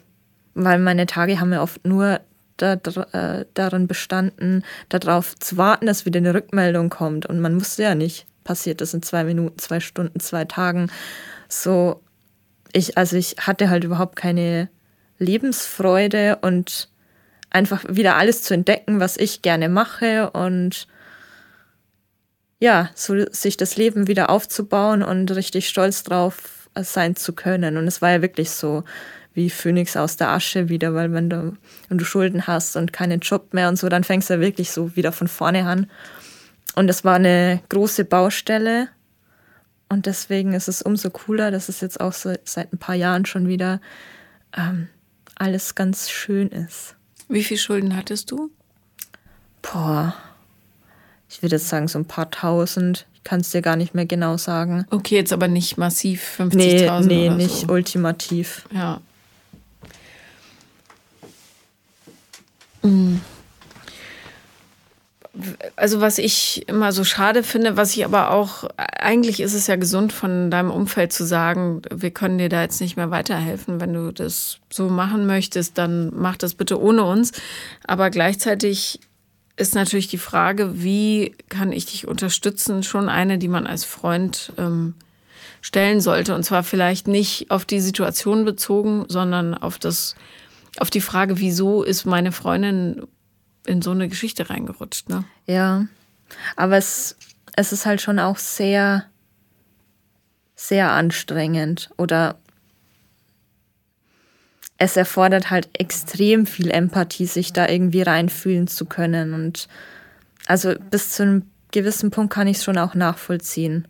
[0.56, 2.22] weil meine Tage haben ja oft nur
[2.58, 7.28] da, äh, darin bestanden, darauf zu warten, dass wieder eine Rückmeldung kommt.
[7.28, 10.92] Und man wusste ja nicht, passiert das in zwei Minuten, zwei Stunden, zwei Tagen.
[11.50, 12.02] So,
[12.72, 14.70] ich, also ich hatte halt überhaupt keine
[15.20, 16.90] Lebensfreude und
[17.50, 20.88] einfach wieder alles zu entdecken, was ich gerne mache und
[22.60, 27.78] ja, so sich das Leben wieder aufzubauen und richtig stolz drauf sein zu können.
[27.78, 28.84] Und es war ja wirklich so
[29.34, 31.58] wie Phönix aus der Asche wieder, weil wenn du,
[31.90, 34.72] wenn du Schulden hast und keinen Job mehr und so, dann fängst du ja wirklich
[34.72, 35.90] so wieder von vorne an.
[36.76, 38.90] Und es war eine große Baustelle.
[39.90, 43.26] Und deswegen ist es umso cooler, dass es jetzt auch so seit ein paar Jahren
[43.26, 43.80] schon wieder
[44.58, 44.88] ähm,
[45.36, 46.96] alles ganz schön ist.
[47.30, 48.50] Wie viel Schulden hattest du?
[49.62, 50.16] Boah,
[51.30, 53.06] ich würde jetzt sagen, so ein paar tausend.
[53.14, 54.86] Ich kann es dir gar nicht mehr genau sagen.
[54.90, 57.68] Okay, jetzt aber nicht massiv 50.000 Nee, nee, oder nicht so.
[57.74, 58.68] ultimativ.
[58.72, 59.00] Ja.
[65.76, 69.78] Also was ich immer so schade finde, was ich aber auch, eigentlich ist es ja
[69.78, 73.82] gesund von deinem Umfeld zu sagen, wir können dir da jetzt nicht mehr weiterhelfen.
[73.82, 77.32] Wenn du das so machen möchtest, dann mach das bitte ohne uns.
[77.84, 79.00] Aber gleichzeitig
[79.56, 84.54] ist natürlich die Frage, wie kann ich dich unterstützen, schon eine, die man als Freund
[84.58, 84.94] ähm,
[85.62, 86.36] stellen sollte.
[86.36, 90.16] Und zwar vielleicht nicht auf die Situation bezogen, sondern auf das,
[90.80, 93.04] auf die Frage, wieso ist meine Freundin
[93.66, 95.10] in so eine Geschichte reingerutscht.
[95.10, 95.24] Ne?
[95.46, 95.88] Ja,
[96.56, 97.16] aber es,
[97.56, 99.06] es ist halt schon auch sehr,
[100.56, 102.38] sehr anstrengend oder
[104.78, 109.34] es erfordert halt extrem viel Empathie, sich da irgendwie reinfühlen zu können.
[109.34, 109.68] Und
[110.48, 113.88] also bis zu einem gewissen Punkt kann ich es schon auch nachvollziehen.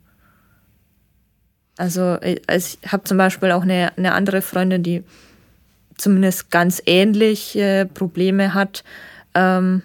[1.78, 5.04] Also ich habe zum Beispiel auch eine, eine andere Freundin, die
[5.98, 8.84] zumindest ganz ähnliche Probleme hat.
[9.36, 9.84] Ähm,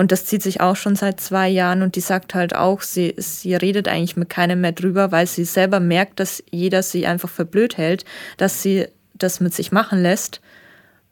[0.00, 3.14] und das zieht sich auch schon seit zwei Jahren und die sagt halt auch, sie,
[3.18, 7.28] sie redet eigentlich mit keinem mehr drüber, weil sie selber merkt, dass jeder sie einfach
[7.28, 8.06] für blöd hält,
[8.38, 10.40] dass sie das mit sich machen lässt.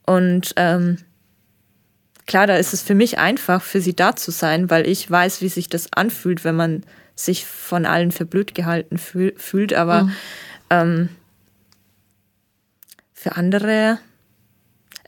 [0.07, 0.97] Und ähm,
[2.27, 5.43] klar, da ist es für mich einfach, für sie da zu sein, weil ich weiß,
[5.43, 6.83] wie sich das anfühlt, wenn man
[7.15, 9.75] sich von allen für blöd gehalten fühl fühlt.
[9.75, 10.13] Aber mhm.
[10.71, 11.09] ähm,
[13.13, 13.99] für andere,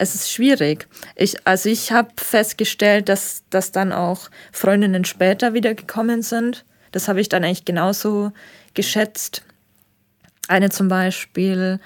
[0.01, 0.89] es ist schwierig.
[1.15, 6.65] Ich, also ich habe festgestellt, dass, dass dann auch Freundinnen später wieder gekommen sind.
[6.91, 8.33] Das habe ich dann eigentlich genauso
[8.73, 9.43] geschätzt.
[10.49, 11.81] Eine zum Beispiel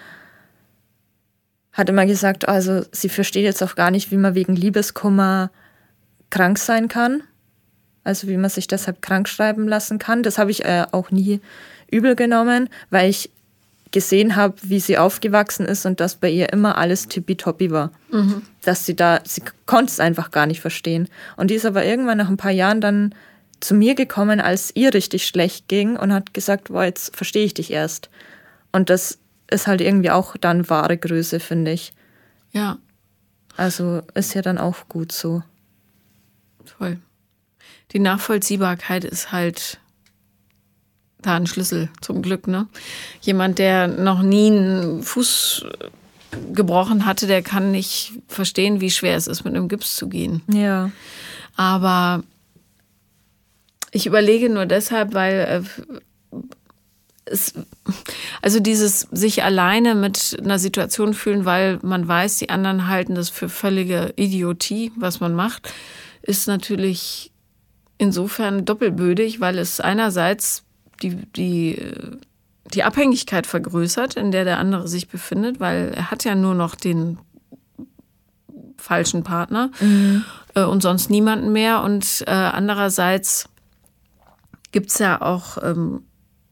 [1.72, 5.50] hat immer gesagt, also sie versteht jetzt auch gar nicht, wie man wegen Liebeskummer
[6.30, 7.24] krank sein kann.
[8.04, 10.22] Also wie man sich deshalb krank schreiben lassen kann.
[10.22, 11.40] Das habe ich äh, auch nie
[11.90, 13.30] übel genommen, weil ich
[13.94, 17.92] gesehen habe, wie sie aufgewachsen ist und dass bei ihr immer alles tippitoppi war.
[18.10, 18.42] Mhm.
[18.62, 21.08] Dass sie da, sie konnte es einfach gar nicht verstehen.
[21.36, 23.14] Und die ist aber irgendwann nach ein paar Jahren dann
[23.60, 27.54] zu mir gekommen, als ihr richtig schlecht ging und hat gesagt, boah, jetzt verstehe ich
[27.54, 28.10] dich erst.
[28.72, 31.92] Und das ist halt irgendwie auch dann wahre Größe, finde ich.
[32.50, 32.78] Ja.
[33.56, 35.44] Also ist ja dann auch gut so.
[36.78, 36.98] Toll.
[37.92, 39.78] Die Nachvollziehbarkeit ist halt
[41.26, 42.66] da ein Schlüssel zum Glück, ne?
[43.20, 45.66] Jemand, der noch nie einen Fuß
[46.52, 50.42] gebrochen hatte, der kann nicht verstehen, wie schwer es ist, mit einem Gips zu gehen.
[50.48, 50.90] Ja.
[51.56, 52.22] Aber
[53.96, 56.40] Ich überlege nur deshalb, weil äh,
[57.26, 57.54] es,
[58.42, 63.30] also dieses sich alleine mit einer Situation fühlen, weil man weiß, die anderen halten das
[63.30, 65.72] für völlige Idiotie, was man macht,
[66.22, 67.30] ist natürlich
[67.98, 70.63] insofern doppelbödig, weil es einerseits
[71.04, 71.80] die, die,
[72.72, 76.74] die Abhängigkeit vergrößert, in der der andere sich befindet, weil er hat ja nur noch
[76.74, 77.18] den
[78.78, 80.24] falschen Partner mhm.
[80.54, 81.82] äh, und sonst niemanden mehr.
[81.82, 83.48] Und äh, andererseits
[84.72, 86.02] gibt es ja auch, ähm,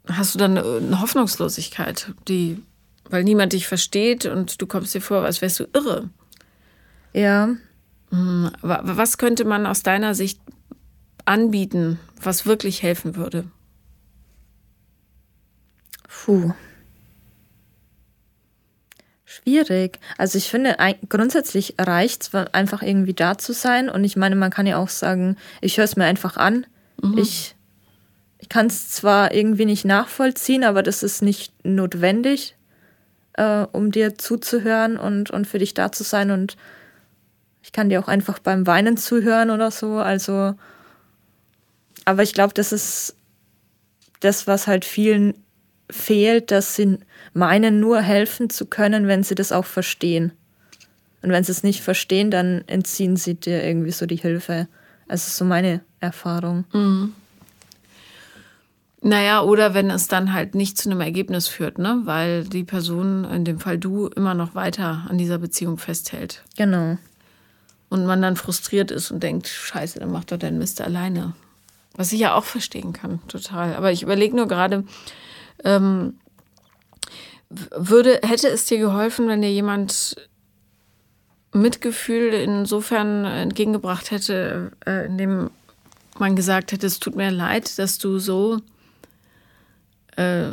[0.08, 2.62] hast du dann eine Hoffnungslosigkeit, die,
[3.08, 6.10] weil niemand dich versteht und du kommst dir vor, als wärst du irre.
[7.12, 7.48] Ja.
[8.10, 8.50] Mhm.
[8.60, 10.40] Was könnte man aus deiner Sicht
[11.24, 13.44] anbieten, was wirklich helfen würde?
[16.24, 16.52] Puh.
[19.24, 19.98] Schwierig.
[20.18, 20.76] Also ich finde,
[21.08, 23.88] grundsätzlich reicht es einfach irgendwie da zu sein.
[23.88, 26.66] Und ich meine, man kann ja auch sagen, ich höre es mir einfach an.
[27.02, 27.18] Mhm.
[27.18, 27.54] Ich,
[28.38, 32.56] ich kann es zwar irgendwie nicht nachvollziehen, aber das ist nicht notwendig,
[33.34, 36.30] äh, um dir zuzuhören und, und für dich da zu sein.
[36.30, 36.56] Und
[37.62, 39.98] ich kann dir auch einfach beim Weinen zuhören oder so.
[39.98, 40.54] Also
[42.04, 43.16] aber ich glaube, das ist
[44.20, 45.41] das, was halt vielen
[45.92, 46.98] fehlt, dass sie
[47.34, 50.32] meinen, nur helfen zu können, wenn sie das auch verstehen.
[51.22, 54.66] Und wenn sie es nicht verstehen, dann entziehen sie dir irgendwie so die Hilfe.
[55.06, 56.64] Also so meine Erfahrung.
[56.72, 57.14] Mhm.
[59.04, 62.02] Naja, oder wenn es dann halt nicht zu einem Ergebnis führt, ne?
[62.04, 66.44] Weil die Person, in dem Fall du, immer noch weiter an dieser Beziehung festhält.
[66.56, 66.98] Genau.
[67.88, 71.34] Und man dann frustriert ist und denkt, scheiße, dann mach doch deinen Mist alleine.
[71.94, 73.74] Was ich ja auch verstehen kann, total.
[73.74, 74.84] Aber ich überlege nur gerade,
[75.64, 76.18] ähm,
[77.50, 80.16] würde, hätte es dir geholfen, wenn dir jemand
[81.52, 85.50] Mitgefühl insofern entgegengebracht hätte, äh, indem
[86.18, 88.60] man gesagt hätte, es tut mir leid, dass du so
[90.16, 90.52] äh,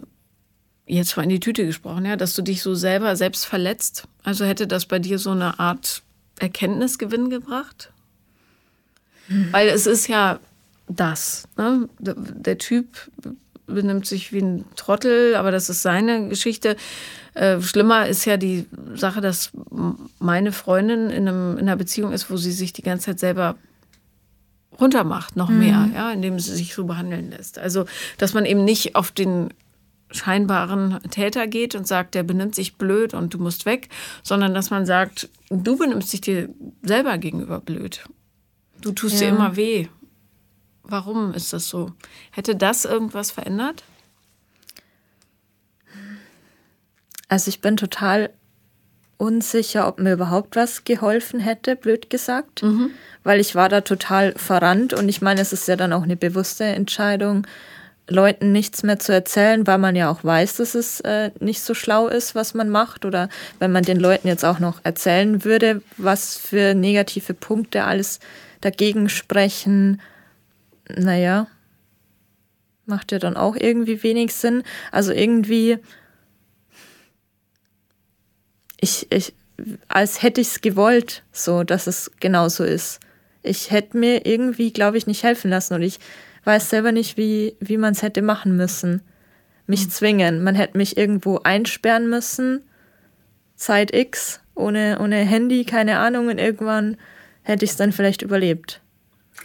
[0.86, 4.08] jetzt mal in die Tüte gesprochen, ja, dass du dich so selber selbst verletzt.
[4.24, 6.02] Also hätte das bei dir so eine Art
[6.40, 7.92] Erkenntnisgewinn gebracht?
[9.28, 9.50] Hm.
[9.52, 10.40] Weil es ist ja
[10.88, 11.48] das.
[11.56, 11.88] Ne?
[12.00, 13.12] Der, der, Typ
[13.74, 16.76] benimmt sich wie ein Trottel, aber das ist seine Geschichte.
[17.34, 19.52] Äh, schlimmer ist ja die Sache, dass
[20.20, 23.56] meine Freundin in, einem, in einer Beziehung ist, wo sie sich die ganze Zeit selber
[24.80, 25.60] runtermacht, noch mhm.
[25.60, 27.60] mehr, ja, indem sie sich so behandeln lässt.
[27.60, 27.86] Also,
[28.18, 29.50] dass man eben nicht auf den
[30.12, 33.90] scheinbaren Täter geht und sagt, der benimmt sich blöd und du musst weg,
[34.24, 36.50] sondern dass man sagt, du benimmst dich dir
[36.82, 38.04] selber gegenüber blöd.
[38.82, 39.28] Du tust ja.
[39.28, 39.88] dir immer weh.
[40.90, 41.92] Warum ist das so?
[42.32, 43.84] Hätte das irgendwas verändert?
[47.28, 48.32] Also ich bin total
[49.18, 52.92] unsicher, ob mir überhaupt was geholfen hätte, blöd gesagt, mhm.
[53.24, 56.16] weil ich war da total verrannt und ich meine, es ist ja dann auch eine
[56.16, 57.46] bewusste Entscheidung,
[58.08, 61.76] Leuten nichts mehr zu erzählen, weil man ja auch weiß, dass es äh, nicht so
[61.76, 65.84] schlau ist, was man macht oder wenn man den Leuten jetzt auch noch erzählen würde,
[65.98, 68.20] was für negative Punkte alles
[68.62, 70.02] dagegen sprechen,
[70.96, 71.48] naja,
[72.86, 74.64] macht ja dann auch irgendwie wenig Sinn.
[74.92, 75.78] Also irgendwie,
[78.80, 79.34] ich, ich,
[79.88, 83.00] als hätte ich es gewollt, so, dass es genauso ist.
[83.42, 86.00] Ich hätte mir irgendwie, glaube ich, nicht helfen lassen und ich
[86.44, 89.02] weiß selber nicht, wie, wie man es hätte machen müssen.
[89.68, 89.90] Mich mhm.
[89.92, 90.44] zwingen.
[90.44, 92.64] Man hätte mich irgendwo einsperren müssen,
[93.56, 96.98] Zeit X, ohne, ohne Handy, keine Ahnung, und irgendwann
[97.44, 98.82] hätte ich es dann vielleicht überlebt.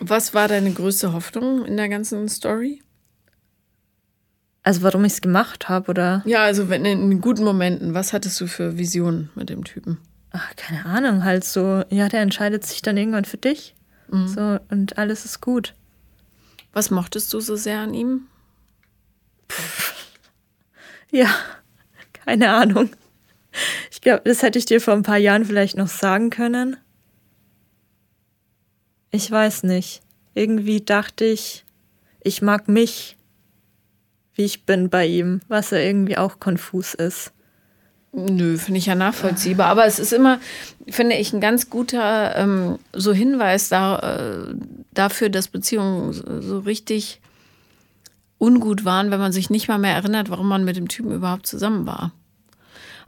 [0.00, 2.83] Was war deine größte Hoffnung in der ganzen Story?
[4.62, 6.22] Also warum ich es gemacht habe, oder?
[6.24, 9.98] Ja, also wenn in guten Momenten, was hattest du für Visionen mit dem Typen?
[10.30, 13.74] Ach, keine Ahnung, halt so, ja, der entscheidet sich dann irgendwann für dich.
[14.11, 14.26] Mhm.
[14.28, 15.74] So, und alles ist gut.
[16.72, 18.26] Was mochtest du so sehr an ihm?
[19.50, 19.92] Pff.
[21.11, 21.33] Ja,
[22.12, 22.90] keine Ahnung.
[23.92, 26.76] Ich glaube, das hätte ich dir vor ein paar Jahren vielleicht noch sagen können.
[29.14, 30.00] Ich weiß nicht.
[30.35, 31.64] Irgendwie dachte ich,
[32.24, 33.16] ich mag mich,
[34.35, 37.31] wie ich bin bei ihm, was ja irgendwie auch konfus ist.
[38.11, 39.68] Nö, finde ich ja nachvollziehbar.
[39.68, 40.40] Aber es ist immer,
[40.88, 44.55] finde ich, ein ganz guter ähm, so Hinweis da, äh,
[44.92, 47.20] dafür, dass Beziehungen so richtig
[48.38, 51.46] ungut waren, wenn man sich nicht mal mehr erinnert, warum man mit dem Typen überhaupt
[51.46, 52.11] zusammen war.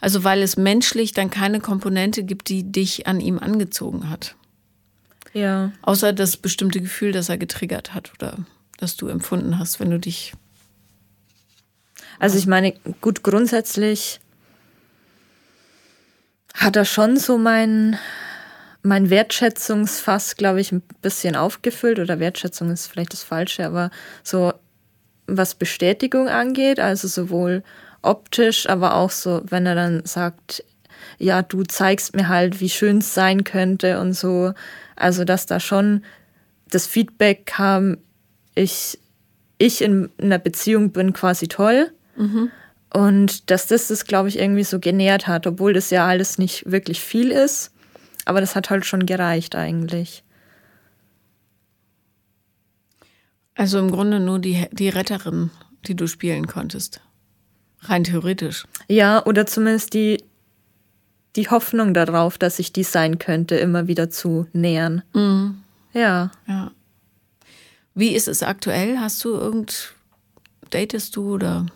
[0.01, 4.37] Also weil es menschlich dann keine Komponente gibt, die dich an ihm angezogen hat.
[5.37, 5.71] Ja.
[5.83, 8.39] Außer das bestimmte Gefühl, das er getriggert hat oder
[8.79, 10.33] das du empfunden hast, wenn du dich.
[12.19, 12.73] Also ich meine,
[13.03, 14.19] gut, grundsätzlich
[16.55, 17.99] hat er schon so mein,
[18.83, 23.91] mein Wertschätzungsfass, glaube ich, ein bisschen aufgefüllt oder Wertschätzung ist vielleicht das Falsche, aber
[24.23, 24.55] so
[25.27, 27.63] was Bestätigung angeht, also sowohl
[28.01, 30.65] optisch, aber auch so, wenn er dann sagt,
[31.19, 34.55] ja, du zeigst mir halt, wie schön es sein könnte und so.
[34.97, 36.03] Also, dass da schon
[36.71, 37.99] das Feedback kam,
[38.55, 38.99] ich,
[39.59, 41.93] ich in einer Beziehung bin quasi toll.
[42.17, 42.51] Mhm.
[42.93, 46.71] Und dass das das, glaube ich, irgendwie so genährt hat, obwohl das ja alles nicht
[46.71, 47.73] wirklich viel ist.
[48.25, 50.25] Aber das hat halt schon gereicht eigentlich.
[53.55, 55.51] Also im Grunde nur die, die Retterin,
[55.87, 57.01] die du spielen konntest.
[57.81, 58.67] Rein theoretisch.
[58.89, 60.23] Ja, oder zumindest die,
[61.37, 65.03] die Hoffnung darauf, dass ich die sein könnte, immer wieder zu nähern.
[65.13, 65.63] Mhm.
[65.93, 66.31] Ja.
[66.47, 66.73] Ja.
[67.95, 68.99] Wie ist es aktuell?
[68.99, 69.95] Hast du irgend.
[70.71, 71.67] Datest du oder.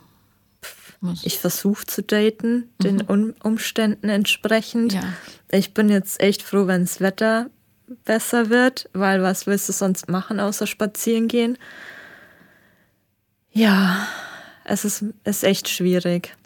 [1.02, 1.24] Was?
[1.24, 3.34] Ich versuche zu daten, den mhm.
[3.42, 4.92] Umständen entsprechend.
[4.92, 5.02] Ja.
[5.50, 7.48] Ich bin jetzt echt froh, wenn das Wetter
[8.04, 11.56] besser wird, weil was willst du sonst machen, außer spazieren gehen?
[13.52, 14.06] Ja,
[14.64, 16.36] es ist, ist echt schwierig.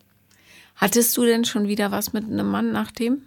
[0.77, 3.23] Hattest du denn schon wieder was mit einem Mann nach dem?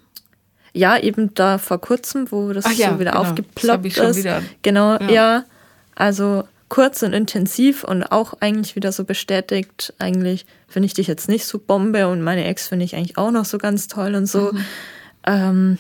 [0.74, 3.24] Ja, eben da vor kurzem, wo das ja, so wieder genau.
[3.24, 4.18] aufgeploppt das ist.
[4.18, 4.44] Wieder.
[4.62, 5.10] Genau, ja.
[5.10, 5.46] ja.
[5.96, 11.30] Also kurz und intensiv und auch eigentlich wieder so bestätigt, eigentlich finde ich dich jetzt
[11.30, 14.26] nicht so Bombe und meine Ex finde ich eigentlich auch noch so ganz toll und
[14.26, 14.52] so.
[14.52, 14.66] Mhm.
[15.26, 15.78] Ähm,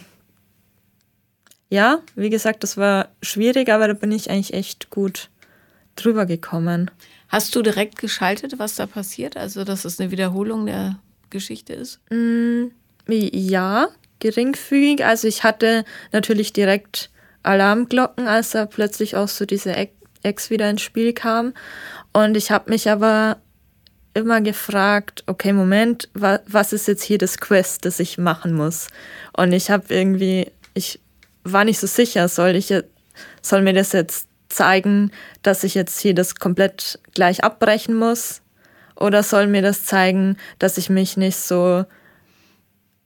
[1.69, 5.29] ja, wie gesagt, das war schwierig, aber da bin ich eigentlich echt gut
[5.95, 6.89] drüber gekommen.
[7.27, 9.35] Hast du direkt geschaltet, was da passiert?
[9.35, 10.97] Also, dass es eine Wiederholung der
[11.29, 11.99] Geschichte ist?
[12.09, 12.67] Mm,
[13.07, 15.05] ja, geringfügig.
[15.05, 17.09] Also, ich hatte natürlich direkt
[17.43, 19.75] Alarmglocken, als da plötzlich auch so diese
[20.23, 21.53] Ex wieder ins Spiel kam.
[22.13, 23.37] Und ich habe mich aber
[24.13, 28.87] immer gefragt, okay, Moment, wa was ist jetzt hier das Quest, das ich machen muss?
[29.35, 30.99] Und ich habe irgendwie, ich
[31.43, 32.73] war nicht so sicher, soll ich
[33.41, 35.11] soll mir das jetzt zeigen,
[35.43, 38.41] dass ich jetzt hier das komplett gleich abbrechen muss?
[38.99, 41.85] Oder soll mir das zeigen, dass ich mich nicht so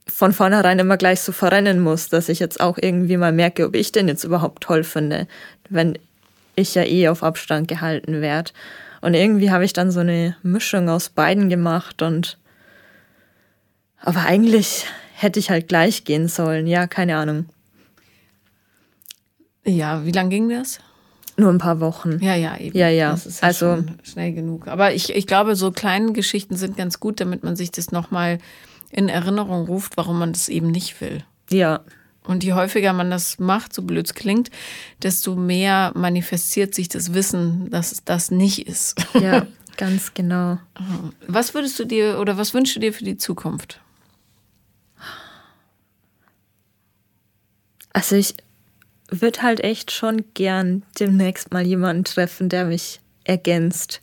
[0.07, 3.75] von vornherein immer gleich so verrennen muss, dass ich jetzt auch irgendwie mal merke, ob
[3.75, 5.27] ich den jetzt überhaupt toll finde,
[5.69, 5.97] wenn
[6.55, 8.51] ich ja eh auf Abstand gehalten werde.
[9.01, 12.37] Und irgendwie habe ich dann so eine Mischung aus beiden gemacht und
[13.97, 16.65] aber eigentlich hätte ich halt gleich gehen sollen.
[16.67, 17.45] Ja, keine Ahnung.
[19.63, 20.79] Ja, wie lang ging das?
[21.41, 22.19] Nur ein paar Wochen.
[22.21, 22.77] Ja, ja, eben.
[22.77, 23.09] Ja, ja.
[23.09, 24.67] Das ist ja also schnell genug.
[24.67, 28.37] Aber ich, ich glaube, so kleine Geschichten sind ganz gut, damit man sich das nochmal
[28.91, 31.23] in Erinnerung ruft, warum man das eben nicht will.
[31.49, 31.79] Ja.
[32.25, 34.51] Und je häufiger man das macht, so blöd es klingt,
[35.01, 39.03] desto mehr manifestiert sich das Wissen, dass es das nicht ist.
[39.19, 40.59] Ja, ganz genau.
[41.25, 43.81] Was würdest du dir oder was wünschst du dir für die Zukunft?
[47.93, 48.35] Also ich
[49.11, 54.01] würde halt echt schon gern demnächst mal jemanden treffen, der mich ergänzt.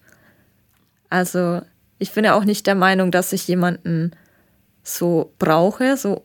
[1.10, 1.62] Also
[1.98, 4.12] ich bin ja auch nicht der Meinung, dass ich jemanden
[4.82, 6.24] so brauche, so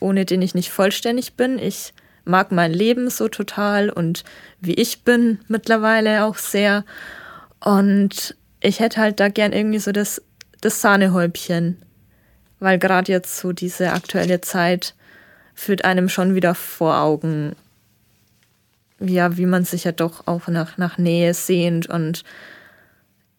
[0.00, 1.58] ohne den ich nicht vollständig bin.
[1.58, 1.92] Ich
[2.24, 4.24] mag mein Leben so total und
[4.60, 6.84] wie ich bin mittlerweile auch sehr.
[7.60, 10.22] Und ich hätte halt da gern irgendwie so das,
[10.60, 11.82] das Sahnehäubchen,
[12.58, 14.94] weil gerade jetzt so diese aktuelle Zeit
[15.54, 17.56] führt einem schon wieder vor Augen,
[19.00, 22.22] ja, wie man sich ja doch auch nach, nach Nähe sehnt und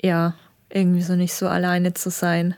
[0.02, 0.34] ja,
[0.70, 2.56] irgendwie so nicht so alleine zu sein.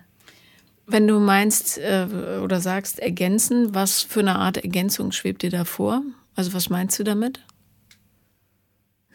[0.85, 2.07] Wenn du meinst äh,
[2.41, 6.01] oder sagst ergänzen, was für eine Art Ergänzung schwebt dir da vor?
[6.35, 7.41] Also was meinst du damit?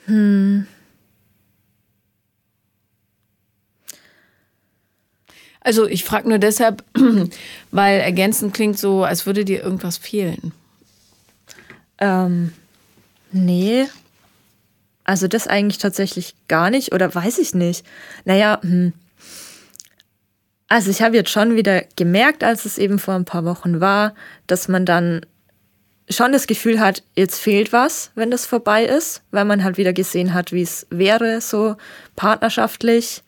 [0.07, 0.66] Hm.
[5.61, 6.83] Also ich frage nur deshalb,
[7.70, 10.53] weil ergänzen klingt so, als würde dir irgendwas fehlen.
[11.98, 12.53] Ähm,
[13.33, 13.87] Nee.
[15.05, 17.85] Also das eigentlich tatsächlich gar nicht oder weiß ich nicht.
[18.27, 18.93] Naja, hm.
[20.69, 24.14] also ich habe jetzt schon wieder gemerkt, als es eben vor ein paar Wochen war,
[24.47, 25.25] dass man dann
[26.11, 29.93] schon das Gefühl hat, jetzt fehlt was, wenn das vorbei ist, weil man halt wieder
[29.93, 31.76] gesehen hat, wie es wäre, so
[32.16, 33.22] partnerschaftlich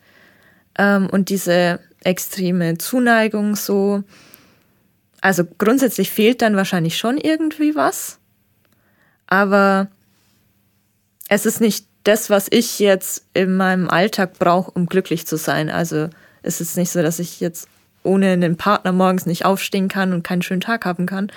[0.79, 4.03] ähm, und diese extreme Zuneigung so.
[5.23, 8.20] Also grundsätzlich fehlt dann wahrscheinlich schon irgendwie was
[9.31, 9.89] aber
[11.29, 15.71] es ist nicht das, was ich jetzt in meinem Alltag brauche, um glücklich zu sein.
[15.71, 16.11] Also
[16.43, 17.69] es ist nicht so, dass ich jetzt
[18.03, 21.31] ohne einen Partner morgens nicht aufstehen kann und keinen schönen Tag haben kann.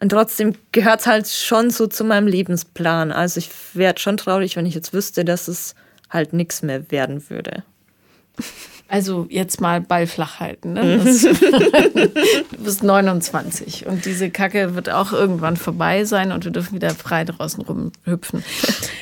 [0.00, 3.12] Und trotzdem gehört es halt schon so zu meinem Lebensplan.
[3.12, 5.74] Also ich wäre schon traurig, wenn ich jetzt wüsste, dass es
[6.10, 7.62] halt nichts mehr werden würde.
[8.86, 10.74] Also jetzt mal Ball flach halten.
[10.74, 10.98] Ne?
[10.98, 16.74] Das, du bist 29 und diese Kacke wird auch irgendwann vorbei sein und wir dürfen
[16.74, 18.44] wieder frei draußen rumhüpfen.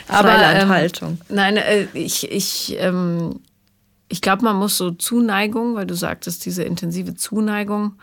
[0.08, 3.40] Aber ähm, nein, äh, ich, ich, ähm,
[4.08, 7.94] ich glaube, man muss so Zuneigung, weil du sagtest, diese intensive Zuneigung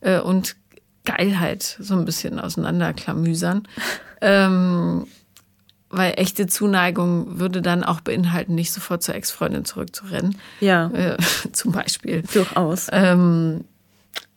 [0.00, 0.56] äh, und
[1.04, 3.68] Geilheit so ein bisschen auseinanderklamüsern.
[4.20, 5.06] ähm,
[5.90, 10.36] weil echte Zuneigung würde dann auch beinhalten, nicht sofort zur Ex-Freundin zurückzurennen.
[10.60, 10.88] Ja.
[10.90, 11.16] Äh,
[11.52, 12.22] zum Beispiel.
[12.32, 12.86] Durchaus.
[12.92, 13.64] Ähm,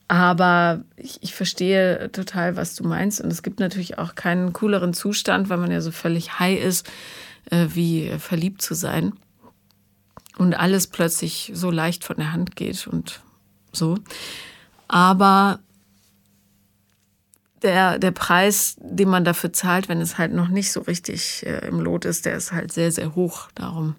[0.08, 3.22] aber ich, ich verstehe total, was du meinst.
[3.22, 6.89] Und es gibt natürlich auch keinen cooleren Zustand, weil man ja so völlig high ist,
[7.49, 9.14] äh, wie verliebt zu sein.
[10.38, 13.22] Und alles plötzlich so leicht von der Hand geht und
[13.72, 13.97] so.
[14.88, 15.60] Aber
[17.64, 21.68] der, der Preis, den man dafür zahlt, wenn es halt noch nicht so richtig äh,
[21.68, 23.49] im Lot ist, der ist halt sehr, sehr hoch.
[23.55, 23.95] Darum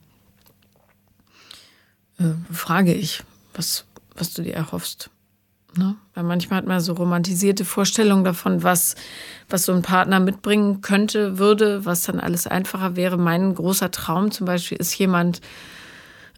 [2.19, 3.23] äh, frage ich,
[3.55, 3.85] was,
[4.15, 5.11] was du dir erhoffst.
[5.77, 5.97] Ne?
[6.15, 8.95] Weil manchmal hat man so romantisierte Vorstellungen davon, was,
[9.49, 13.17] was so ein Partner mitbringen könnte, würde, was dann alles einfacher wäre.
[13.17, 15.41] Mein großer Traum zum Beispiel ist jemand,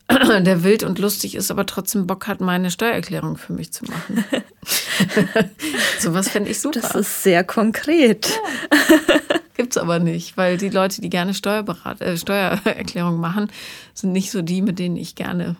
[0.45, 4.25] der wild und lustig ist, aber trotzdem Bock hat, meine Steuererklärung für mich zu machen.
[5.99, 6.81] Sowas fände ich super.
[6.81, 8.29] Das ist sehr konkret.
[8.29, 9.31] Ja.
[9.57, 13.51] Gibt's aber nicht, weil die Leute, die gerne Steuerberat äh, Steuererklärung machen,
[13.95, 15.57] sind nicht so die, mit denen ich gerne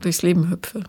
[0.00, 0.84] durchs Leben hüpfe.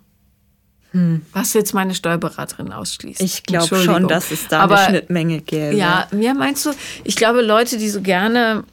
[0.91, 1.23] Hm.
[1.33, 3.21] Was jetzt meine Steuerberaterin ausschließt.
[3.21, 5.75] Ich glaube schon, dass es da aber, eine Schnittmenge gäbe.
[5.75, 6.71] Ja, ja, meinst du,
[7.03, 8.63] ich glaube, Leute, die so gerne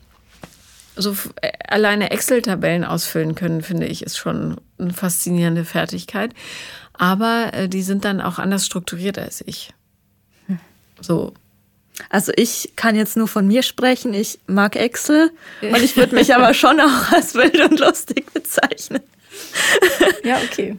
[0.96, 6.32] so äh, alleine Excel-Tabellen ausfüllen können, finde ich, ist schon eine faszinierende Fertigkeit.
[6.94, 9.72] Aber äh, die sind dann auch anders strukturiert als ich.
[11.00, 11.34] So.
[12.10, 14.12] Also ich kann jetzt nur von mir sprechen.
[14.12, 15.30] Ich mag Excel
[15.62, 19.02] und ich würde mich aber schon auch als wild und lustig bezeichnen.
[20.24, 20.76] Ja, okay.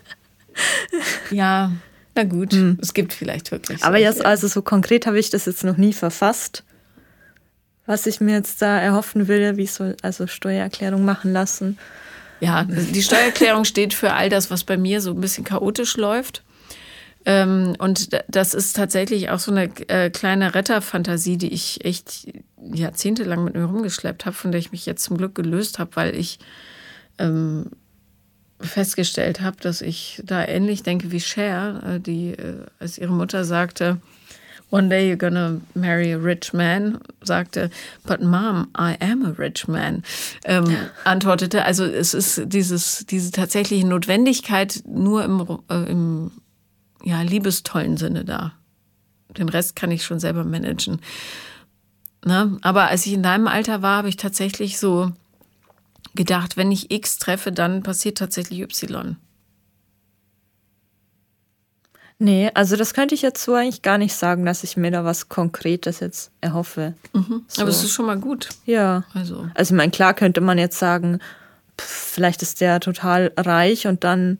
[1.30, 1.72] ja,
[2.14, 2.52] na gut.
[2.52, 2.78] Hm.
[2.80, 3.82] Es gibt vielleicht wirklich.
[3.84, 6.64] Aber jetzt, also so konkret habe ich das jetzt noch nie verfasst
[7.86, 11.78] was ich mir jetzt da erhoffen will, wie ich so also Steuererklärung machen lassen.
[12.40, 16.42] Ja, die Steuererklärung steht für all das, was bei mir so ein bisschen chaotisch läuft.
[17.24, 22.28] Ähm, und das ist tatsächlich auch so eine äh, kleine Retterfantasie, die ich echt
[22.72, 26.14] jahrzehntelang mit mir rumgeschleppt habe, von der ich mich jetzt zum Glück gelöst habe, weil
[26.14, 26.38] ich
[27.18, 27.70] ähm,
[28.60, 33.44] festgestellt habe, dass ich da ähnlich denke wie Cher, äh, die, äh, als ihre Mutter
[33.44, 33.98] sagte,
[34.70, 37.70] One day you're gonna marry a rich man, sagte,
[38.04, 40.02] but mom, I am a rich man,
[40.44, 41.64] ähm, antwortete.
[41.64, 46.32] Also es ist dieses, diese tatsächliche Notwendigkeit nur im, äh, im
[47.04, 48.54] ja, liebestollen Sinne da.
[49.38, 51.00] Den Rest kann ich schon selber managen.
[52.24, 52.58] Ne?
[52.62, 55.12] Aber als ich in deinem Alter war, habe ich tatsächlich so
[56.16, 59.16] gedacht, wenn ich X treffe, dann passiert tatsächlich Y.
[62.18, 65.04] Nee, also das könnte ich jetzt so eigentlich gar nicht sagen, dass ich mir da
[65.04, 66.94] was Konkretes jetzt erhoffe.
[67.12, 67.42] Mhm.
[67.46, 67.62] So.
[67.62, 68.48] Aber es ist schon mal gut.
[68.64, 69.04] Ja.
[69.12, 71.20] Also, also ich meine, klar könnte man jetzt sagen,
[71.78, 74.38] pff, vielleicht ist der total reich und dann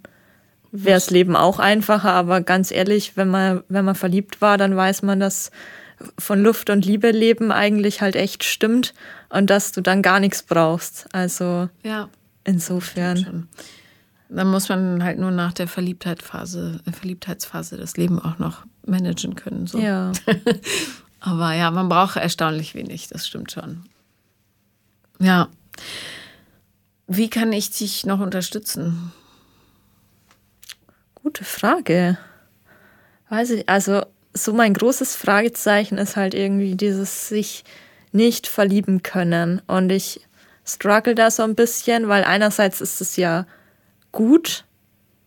[0.72, 4.76] wäre das Leben auch einfacher, aber ganz ehrlich, wenn man, wenn man verliebt war, dann
[4.76, 5.50] weiß man, dass
[6.18, 8.94] von Luft und Liebe leben eigentlich halt echt stimmt
[9.28, 11.06] und dass du dann gar nichts brauchst.
[11.12, 12.08] Also ja.
[12.44, 13.48] insofern.
[14.28, 19.36] Dann muss man halt nur nach der Verliebtheitsphase, äh, Verliebtheitsphase das Leben auch noch managen
[19.36, 19.66] können.
[19.66, 19.78] So.
[19.78, 20.12] Ja.
[21.20, 23.84] Aber ja, man braucht erstaunlich wenig, das stimmt schon.
[25.18, 25.48] Ja.
[27.06, 29.12] Wie kann ich dich noch unterstützen?
[31.14, 32.18] Gute Frage.
[33.28, 34.04] Weiß ich, also
[34.34, 37.64] so mein großes Fragezeichen ist halt irgendwie dieses sich
[38.12, 39.62] nicht verlieben können.
[39.66, 40.20] Und ich
[40.64, 43.46] struggle da so ein bisschen, weil einerseits ist es ja
[44.16, 44.64] gut,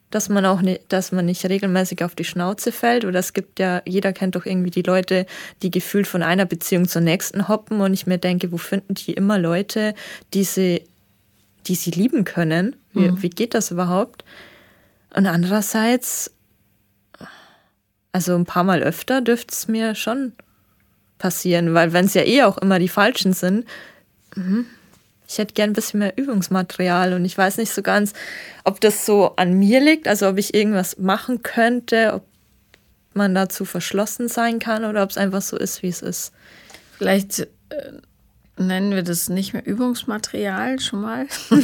[0.09, 3.05] dass man auch nicht, dass man nicht regelmäßig auf die Schnauze fällt.
[3.05, 5.25] Oder es gibt ja, jeder kennt doch irgendwie die Leute,
[5.61, 9.13] die gefühlt von einer Beziehung zur nächsten hoppen und ich mir denke, wo finden die
[9.13, 9.93] immer Leute,
[10.33, 10.83] die sie,
[11.67, 12.75] die sie lieben können?
[12.93, 13.21] Wie, mhm.
[13.21, 14.25] wie geht das überhaupt?
[15.15, 16.31] Und andererseits,
[18.11, 20.33] also ein paar Mal öfter dürfte es mir schon
[21.19, 23.65] passieren, weil wenn es ja eh auch immer die Falschen sind,
[24.35, 24.65] mh,
[25.29, 28.13] ich hätte gern ein bisschen mehr Übungsmaterial und ich weiß nicht so ganz,
[28.63, 32.25] ob das so an mir liegt, also ob ich irgendwas machen könnte, ob
[33.13, 36.31] man dazu verschlossen sein kann oder ob es einfach so ist, wie es ist.
[36.97, 37.47] Vielleicht äh,
[38.57, 41.27] nennen wir das nicht mehr Übungsmaterial schon mal.
[41.49, 41.57] so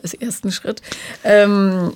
[0.00, 0.80] als ersten Schritt.
[1.24, 1.94] Ähm,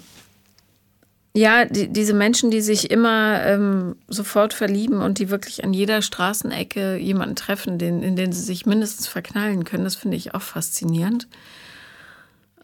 [1.36, 6.00] ja, die, diese Menschen, die sich immer ähm, sofort verlieben und die wirklich an jeder
[6.00, 10.40] Straßenecke jemanden treffen, den, in den sie sich mindestens verknallen können, das finde ich auch
[10.40, 11.28] faszinierend.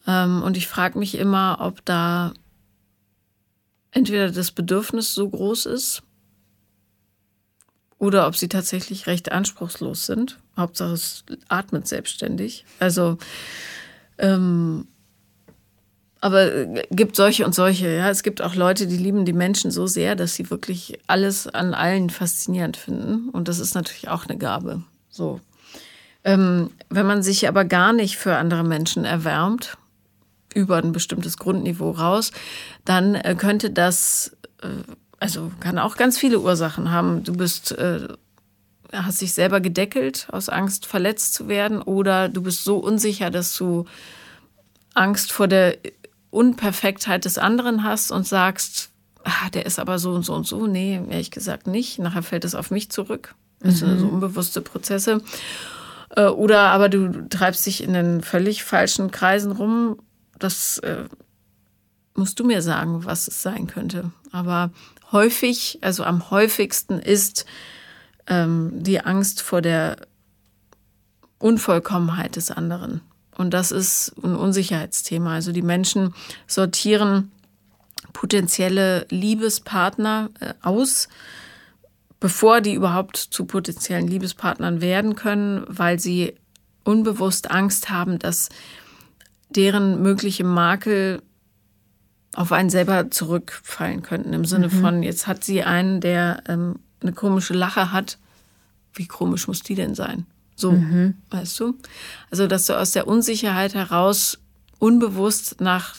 [0.06, 2.32] Ähm, und ich frage mich immer, ob da
[3.90, 6.02] entweder das Bedürfnis so groß ist
[7.98, 10.38] oder ob sie tatsächlich recht anspruchslos sind.
[10.56, 12.64] Hauptsache es atmet selbstständig.
[12.78, 13.18] Also,
[14.16, 14.88] ähm,
[16.22, 17.88] aber äh, gibt solche und solche.
[17.88, 21.48] Ja, es gibt auch Leute, die lieben die Menschen so sehr, dass sie wirklich alles
[21.48, 23.28] an allen faszinierend finden.
[23.30, 24.84] Und das ist natürlich auch eine Gabe.
[25.10, 25.40] So.
[26.24, 29.76] Ähm, wenn man sich aber gar nicht für andere Menschen erwärmt,
[30.54, 32.30] über ein bestimmtes Grundniveau raus,
[32.84, 34.68] dann äh, könnte das, äh,
[35.18, 37.24] also kann auch ganz viele Ursachen haben.
[37.24, 38.06] Du bist, äh,
[38.92, 43.56] hast dich selber gedeckelt aus Angst, verletzt zu werden, oder du bist so unsicher, dass
[43.56, 43.86] du
[44.94, 45.78] Angst vor der
[46.32, 48.88] Unperfektheit des anderen hast und sagst,
[49.22, 50.66] ah, der ist aber so und so und so.
[50.66, 51.98] Nee, ehrlich gesagt nicht.
[51.98, 53.34] Nachher fällt es auf mich zurück.
[53.60, 54.14] Das sind so mhm.
[54.14, 55.20] unbewusste Prozesse.
[56.16, 59.98] Äh, oder aber du treibst dich in den völlig falschen Kreisen rum.
[60.38, 61.04] Das äh,
[62.14, 64.10] musst du mir sagen, was es sein könnte.
[64.32, 64.70] Aber
[65.12, 67.44] häufig, also am häufigsten ist
[68.26, 69.96] ähm, die Angst vor der
[71.38, 73.02] Unvollkommenheit des anderen.
[73.36, 75.34] Und das ist ein Unsicherheitsthema.
[75.34, 76.14] Also die Menschen
[76.46, 77.32] sortieren
[78.12, 81.08] potenzielle Liebespartner äh, aus
[82.22, 86.36] bevor die überhaupt zu potenziellen Liebespartnern werden können, weil sie
[86.84, 88.48] unbewusst Angst haben, dass
[89.50, 91.20] deren mögliche Makel
[92.36, 94.34] auf einen selber zurückfallen könnten.
[94.34, 94.80] Im Sinne mhm.
[94.80, 98.18] von, jetzt hat sie einen, der ähm, eine komische Lache hat.
[98.94, 100.24] Wie komisch muss die denn sein?
[100.62, 101.14] So, mhm.
[101.30, 101.76] weißt du?
[102.30, 104.38] Also, dass du aus der Unsicherheit heraus
[104.78, 105.96] unbewusst nach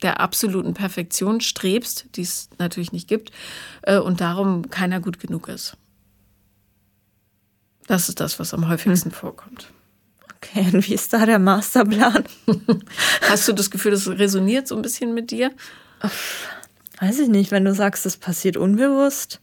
[0.00, 3.30] der absoluten Perfektion strebst, die es natürlich nicht gibt,
[3.82, 5.76] äh, und darum keiner gut genug ist.
[7.86, 9.16] Das ist das, was am häufigsten hm.
[9.16, 9.70] vorkommt.
[10.36, 12.24] Okay, und wie ist da der Masterplan?
[13.28, 15.52] Hast du das Gefühl, das resoniert so ein bisschen mit dir?
[17.00, 19.40] Weiß ich nicht, wenn du sagst, das passiert unbewusst.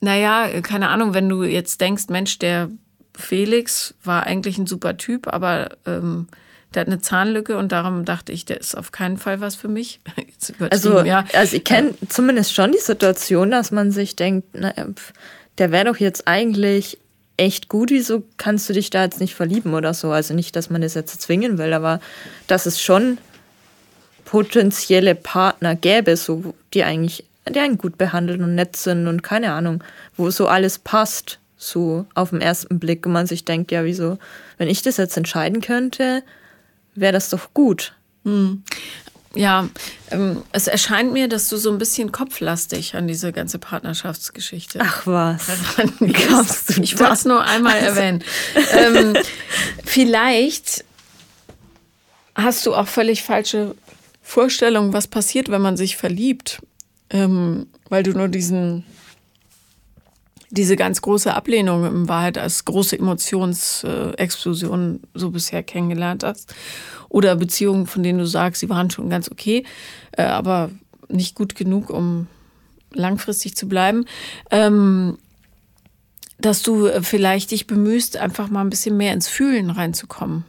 [0.00, 2.70] Naja, keine Ahnung, wenn du jetzt denkst, Mensch, der
[3.14, 6.28] Felix war eigentlich ein super Typ, aber ähm,
[6.74, 9.68] der hat eine Zahnlücke und darum dachte ich, der ist auf keinen Fall was für
[9.68, 10.00] mich.
[10.70, 11.24] also, ja.
[11.34, 12.08] also ich kenne ja.
[12.08, 14.72] zumindest schon die Situation, dass man sich denkt, na,
[15.58, 16.98] der wäre doch jetzt eigentlich
[17.36, 20.10] echt gut, wieso kannst du dich da jetzt nicht verlieben oder so?
[20.10, 22.00] Also nicht, dass man das jetzt zwingen will, aber
[22.46, 23.18] dass es schon
[24.24, 29.52] potenzielle Partner gäbe, so die eigentlich, die einen gut behandeln und nett sind und keine
[29.52, 29.82] Ahnung,
[30.16, 34.18] wo so alles passt, so auf den ersten Blick und man sich denkt, ja, wieso,
[34.58, 36.22] wenn ich das jetzt entscheiden könnte,
[36.94, 37.94] wäre das doch gut.
[38.24, 38.62] Hm.
[39.34, 39.68] Ja,
[40.10, 44.78] ähm, es erscheint mir, dass du so ein bisschen kopflastig an diese ganze Partnerschaftsgeschichte.
[44.82, 45.46] Ach was.
[46.68, 48.22] du ich wollte es nur einmal erwähnen.
[48.72, 49.14] ähm,
[49.84, 50.84] vielleicht
[52.34, 53.74] hast du auch völlig falsche
[54.20, 56.60] Vorstellungen, was passiert, wenn man sich verliebt,
[57.08, 58.84] ähm, weil du nur diesen
[60.52, 66.54] diese ganz große Ablehnung in Wahrheit als große Emotionsexplosion so bisher kennengelernt hast.
[67.08, 69.64] Oder Beziehungen, von denen du sagst, sie waren schon ganz okay,
[70.12, 70.70] äh, aber
[71.08, 72.26] nicht gut genug, um
[72.92, 74.04] langfristig zu bleiben.
[74.50, 75.16] Ähm,
[76.38, 80.44] dass du vielleicht dich bemühst, einfach mal ein bisschen mehr ins Fühlen reinzukommen.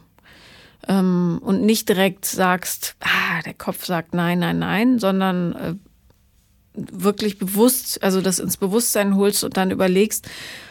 [0.86, 5.74] Ähm, und nicht direkt sagst, ah, der Kopf sagt nein, nein, nein, sondern äh,
[6.74, 10.28] wirklich bewusst, also das ins Bewusstsein holst und dann überlegst,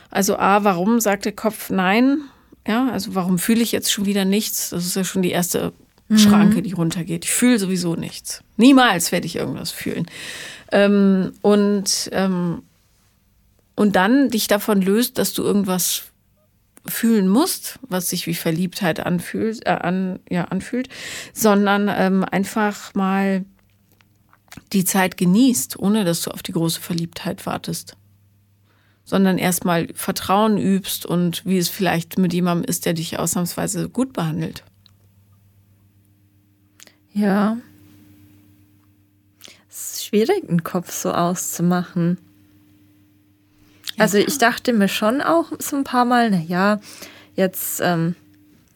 [0.10, 2.20] also A, warum sagt der Kopf nein?
[2.68, 4.70] Ja, also warum fühle ich jetzt schon wieder nichts?
[4.70, 5.74] Das ist ja schon die erste
[6.08, 6.18] mhm.
[6.18, 7.26] Schranke, die runtergeht.
[7.26, 8.44] Ich fühle sowieso nichts.
[8.58, 10.06] Niemals werde ich irgendwas fühlen.
[10.72, 12.64] Ähm, und, ähm,
[13.76, 16.04] und dann dich davon löst, dass du irgendwas
[16.86, 20.90] fühlen musst, was sich wie Verliebtheit anfühlt, äh, an, ja, anfühlt,
[21.34, 23.46] sondern ähm, einfach mal
[24.72, 27.96] die Zeit genießt, ohne dass du auf die große Verliebtheit wartest.
[29.06, 34.14] Sondern erstmal Vertrauen übst und wie es vielleicht mit jemandem ist, der dich ausnahmsweise gut
[34.14, 34.64] behandelt.
[37.14, 37.58] Ja.
[39.70, 42.18] Es ist schwierig, den Kopf so auszumachen.
[43.98, 46.80] Also ich dachte mir schon auch so ein paar Mal, naja,
[47.36, 48.16] jetzt ähm,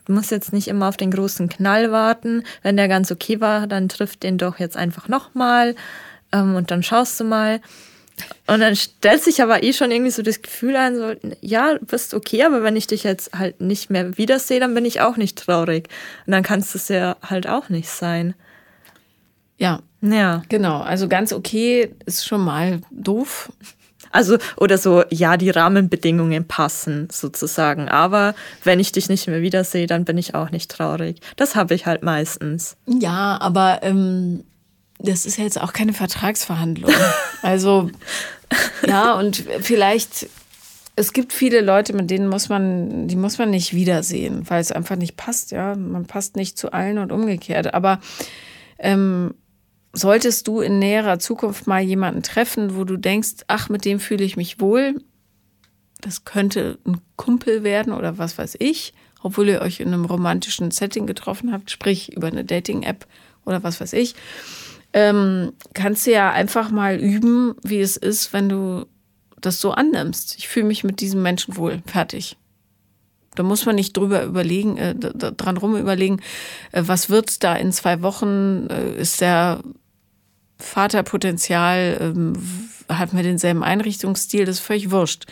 [0.08, 2.44] Du musst jetzt nicht immer auf den großen Knall warten.
[2.64, 5.76] Wenn der ganz okay war, dann trifft den doch jetzt einfach nochmal
[6.32, 7.60] ähm, und dann schaust du mal.
[8.48, 11.86] Und dann stellt sich aber eh schon irgendwie so das Gefühl ein, so, ja, du
[11.86, 15.18] bist okay, aber wenn ich dich jetzt halt nicht mehr wiedersehe, dann bin ich auch
[15.18, 15.90] nicht traurig.
[16.26, 18.34] Und dann kannst du es ja halt auch nicht sein.
[19.58, 19.82] Ja.
[20.02, 20.44] Ja.
[20.48, 20.80] Genau.
[20.80, 23.52] Also ganz okay ist schon mal doof.
[24.18, 27.88] Also, oder so, ja, die Rahmenbedingungen passen sozusagen.
[27.88, 31.20] Aber wenn ich dich nicht mehr wiedersehe, dann bin ich auch nicht traurig.
[31.36, 32.78] Das habe ich halt meistens.
[32.88, 34.44] Ja, aber ähm,
[34.98, 36.92] das ist ja jetzt auch keine Vertragsverhandlung.
[37.44, 37.92] also,
[38.88, 40.28] ja, und vielleicht,
[40.96, 44.72] es gibt viele Leute, mit denen muss man, die muss man nicht wiedersehen, weil es
[44.72, 45.76] einfach nicht passt, ja.
[45.76, 47.76] Man passt nicht zu allen und umgekehrt.
[47.76, 48.00] Aber
[48.80, 49.36] ähm,
[49.98, 54.24] solltest du in näherer Zukunft mal jemanden treffen, wo du denkst, ach, mit dem fühle
[54.24, 55.02] ich mich wohl,
[56.02, 58.94] das könnte ein Kumpel werden oder was weiß ich,
[59.24, 63.08] obwohl ihr euch in einem romantischen Setting getroffen habt, sprich über eine Dating-App
[63.46, 64.14] oder was weiß ich,
[64.94, 68.86] ähm, kannst du ja einfach mal üben, wie es ist, wenn du
[69.42, 70.36] das so annimmst.
[70.38, 71.82] Ich fühle mich mit diesem Menschen wohl.
[71.86, 72.38] Fertig.
[73.36, 76.22] Da muss man nicht drüber überlegen, äh, dran rum überlegen,
[76.72, 78.68] äh, was wird da in zwei Wochen?
[78.70, 79.62] Äh, ist der
[80.60, 82.34] Vaterpotenzial, ähm,
[82.90, 85.26] hat man denselben Einrichtungsstil, das ist völlig wurscht.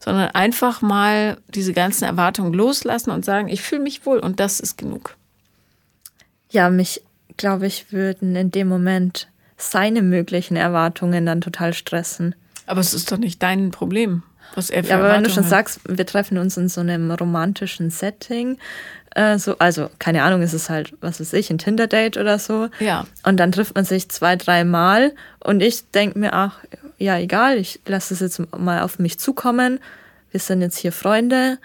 [0.00, 4.60] Sondern einfach mal diese ganzen Erwartungen loslassen und sagen, ich fühle mich wohl und das
[4.60, 5.16] ist genug.
[6.50, 7.02] Ja, mich,
[7.36, 12.34] glaube ich, würden in dem Moment seine möglichen Erwartungen dann total stressen.
[12.66, 14.22] Aber es ist doch nicht dein Problem,
[14.54, 15.50] was er für Ja, aber wenn du schon hat.
[15.50, 18.58] sagst, wir treffen uns in so einem romantischen Setting,
[19.14, 22.68] äh, so, also keine Ahnung, ist es halt, was weiß ich, ein Tinder-Date oder so.
[22.78, 23.06] Ja.
[23.24, 26.58] Und dann trifft man sich zwei, dreimal und ich denke mir, ach,
[26.98, 29.80] ja, egal, ich lasse es jetzt mal auf mich zukommen.
[30.30, 31.58] Wir sind jetzt hier Freunde.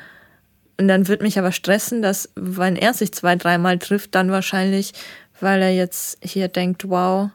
[0.79, 4.93] Und dann wird mich aber stressen, dass, wenn er sich zwei, dreimal trifft, dann wahrscheinlich,
[5.39, 7.29] weil er jetzt hier denkt, wow,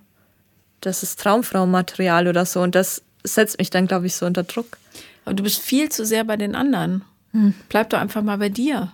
[0.81, 2.61] das ist Traumfrau-Material oder so.
[2.61, 4.79] Und das setzt mich dann, glaube ich, so unter Druck.
[5.25, 7.05] Aber du bist viel zu sehr bei den anderen.
[7.33, 7.55] Hm.
[7.69, 8.93] Bleib doch einfach mal bei dir.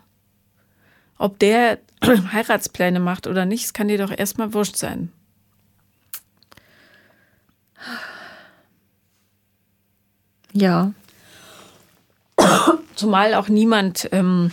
[1.19, 5.13] Ob der Heiratspläne macht oder nicht, das kann dir doch erstmal wurscht sein.
[10.53, 10.93] Ja.
[12.95, 14.51] Zumal auch niemand ähm,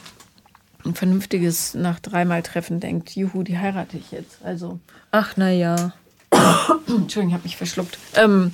[0.86, 4.43] ein vernünftiges nach dreimal Treffen denkt, juhu, die heirate ich jetzt.
[4.43, 4.80] Also.
[5.11, 5.93] Ach, na ja.
[6.88, 7.97] Entschuldigung, ich habe mich verschluckt.
[8.15, 8.53] Ähm,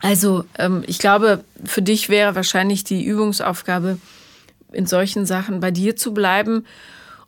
[0.00, 3.98] also, ähm, ich glaube, für dich wäre wahrscheinlich die Übungsaufgabe,
[4.72, 6.64] in solchen Sachen bei dir zu bleiben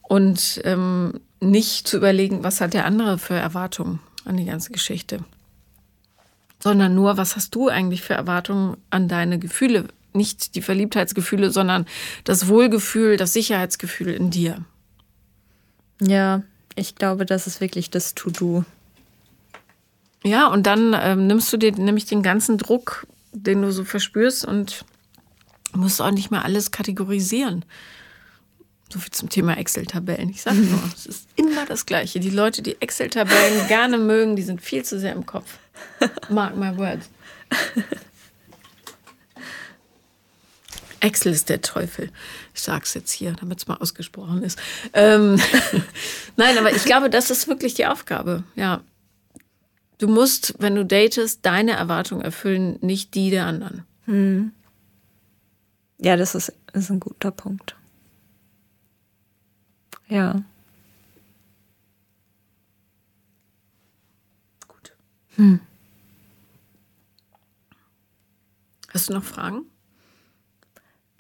[0.03, 5.25] und ähm, nicht zu überlegen, was hat der andere für Erwartungen an die ganze Geschichte,
[6.61, 11.87] sondern nur, was hast du eigentlich für Erwartungen an deine Gefühle, nicht die Verliebtheitsgefühle, sondern
[12.25, 14.65] das Wohlgefühl, das Sicherheitsgefühl in dir.
[16.01, 16.43] Ja,
[16.77, 18.65] ich glaube, das ist wirklich das To-Do.
[20.23, 24.45] Ja, und dann ähm, nimmst du dir nämlich den ganzen Druck, den du so verspürst
[24.45, 24.85] und
[25.75, 27.65] musst auch nicht mehr alles kategorisieren.
[28.93, 30.29] So viel zum Thema Excel-Tabellen.
[30.29, 32.21] Ich sage nur, es ist immer das Gleiche.
[32.21, 35.59] Die Leute, die Excel-Tabellen gerne mögen, die sind viel zu sehr im Kopf.
[36.29, 37.09] Mark my words.
[41.01, 42.11] Excel ist der Teufel.
[42.55, 44.59] Ich sage es jetzt hier, damit es mal ausgesprochen ist.
[44.93, 45.41] Ähm,
[46.37, 48.45] Nein, aber ich glaube, das ist wirklich die Aufgabe.
[48.55, 48.83] Ja.
[50.03, 53.85] Du musst, wenn du datest, deine Erwartungen erfüllen, nicht die der anderen.
[54.07, 54.51] Hm.
[55.99, 57.77] Ja, das ist, ist ein guter Punkt.
[60.09, 60.43] Ja.
[64.67, 64.93] Gut.
[65.37, 65.61] Hm.
[68.89, 69.67] Hast du noch Fragen?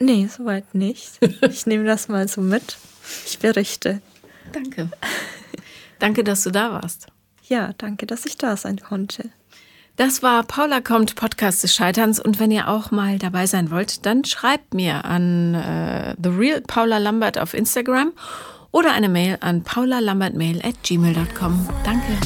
[0.00, 1.20] Nee, soweit nicht.
[1.48, 2.78] Ich nehme das mal so mit.
[3.26, 4.02] Ich berichte.
[4.50, 4.90] Danke.
[6.00, 7.11] Danke, dass du da warst.
[7.48, 9.30] Ja, danke, dass ich da sein konnte.
[9.96, 12.18] Das war Paula kommt, Podcast des Scheiterns.
[12.18, 16.60] Und wenn ihr auch mal dabei sein wollt, dann schreibt mir an äh, The Real
[16.62, 18.12] Paula Lambert auf Instagram
[18.70, 21.68] oder eine Mail an paulalambertmail at gmail.com.
[21.84, 22.18] Danke.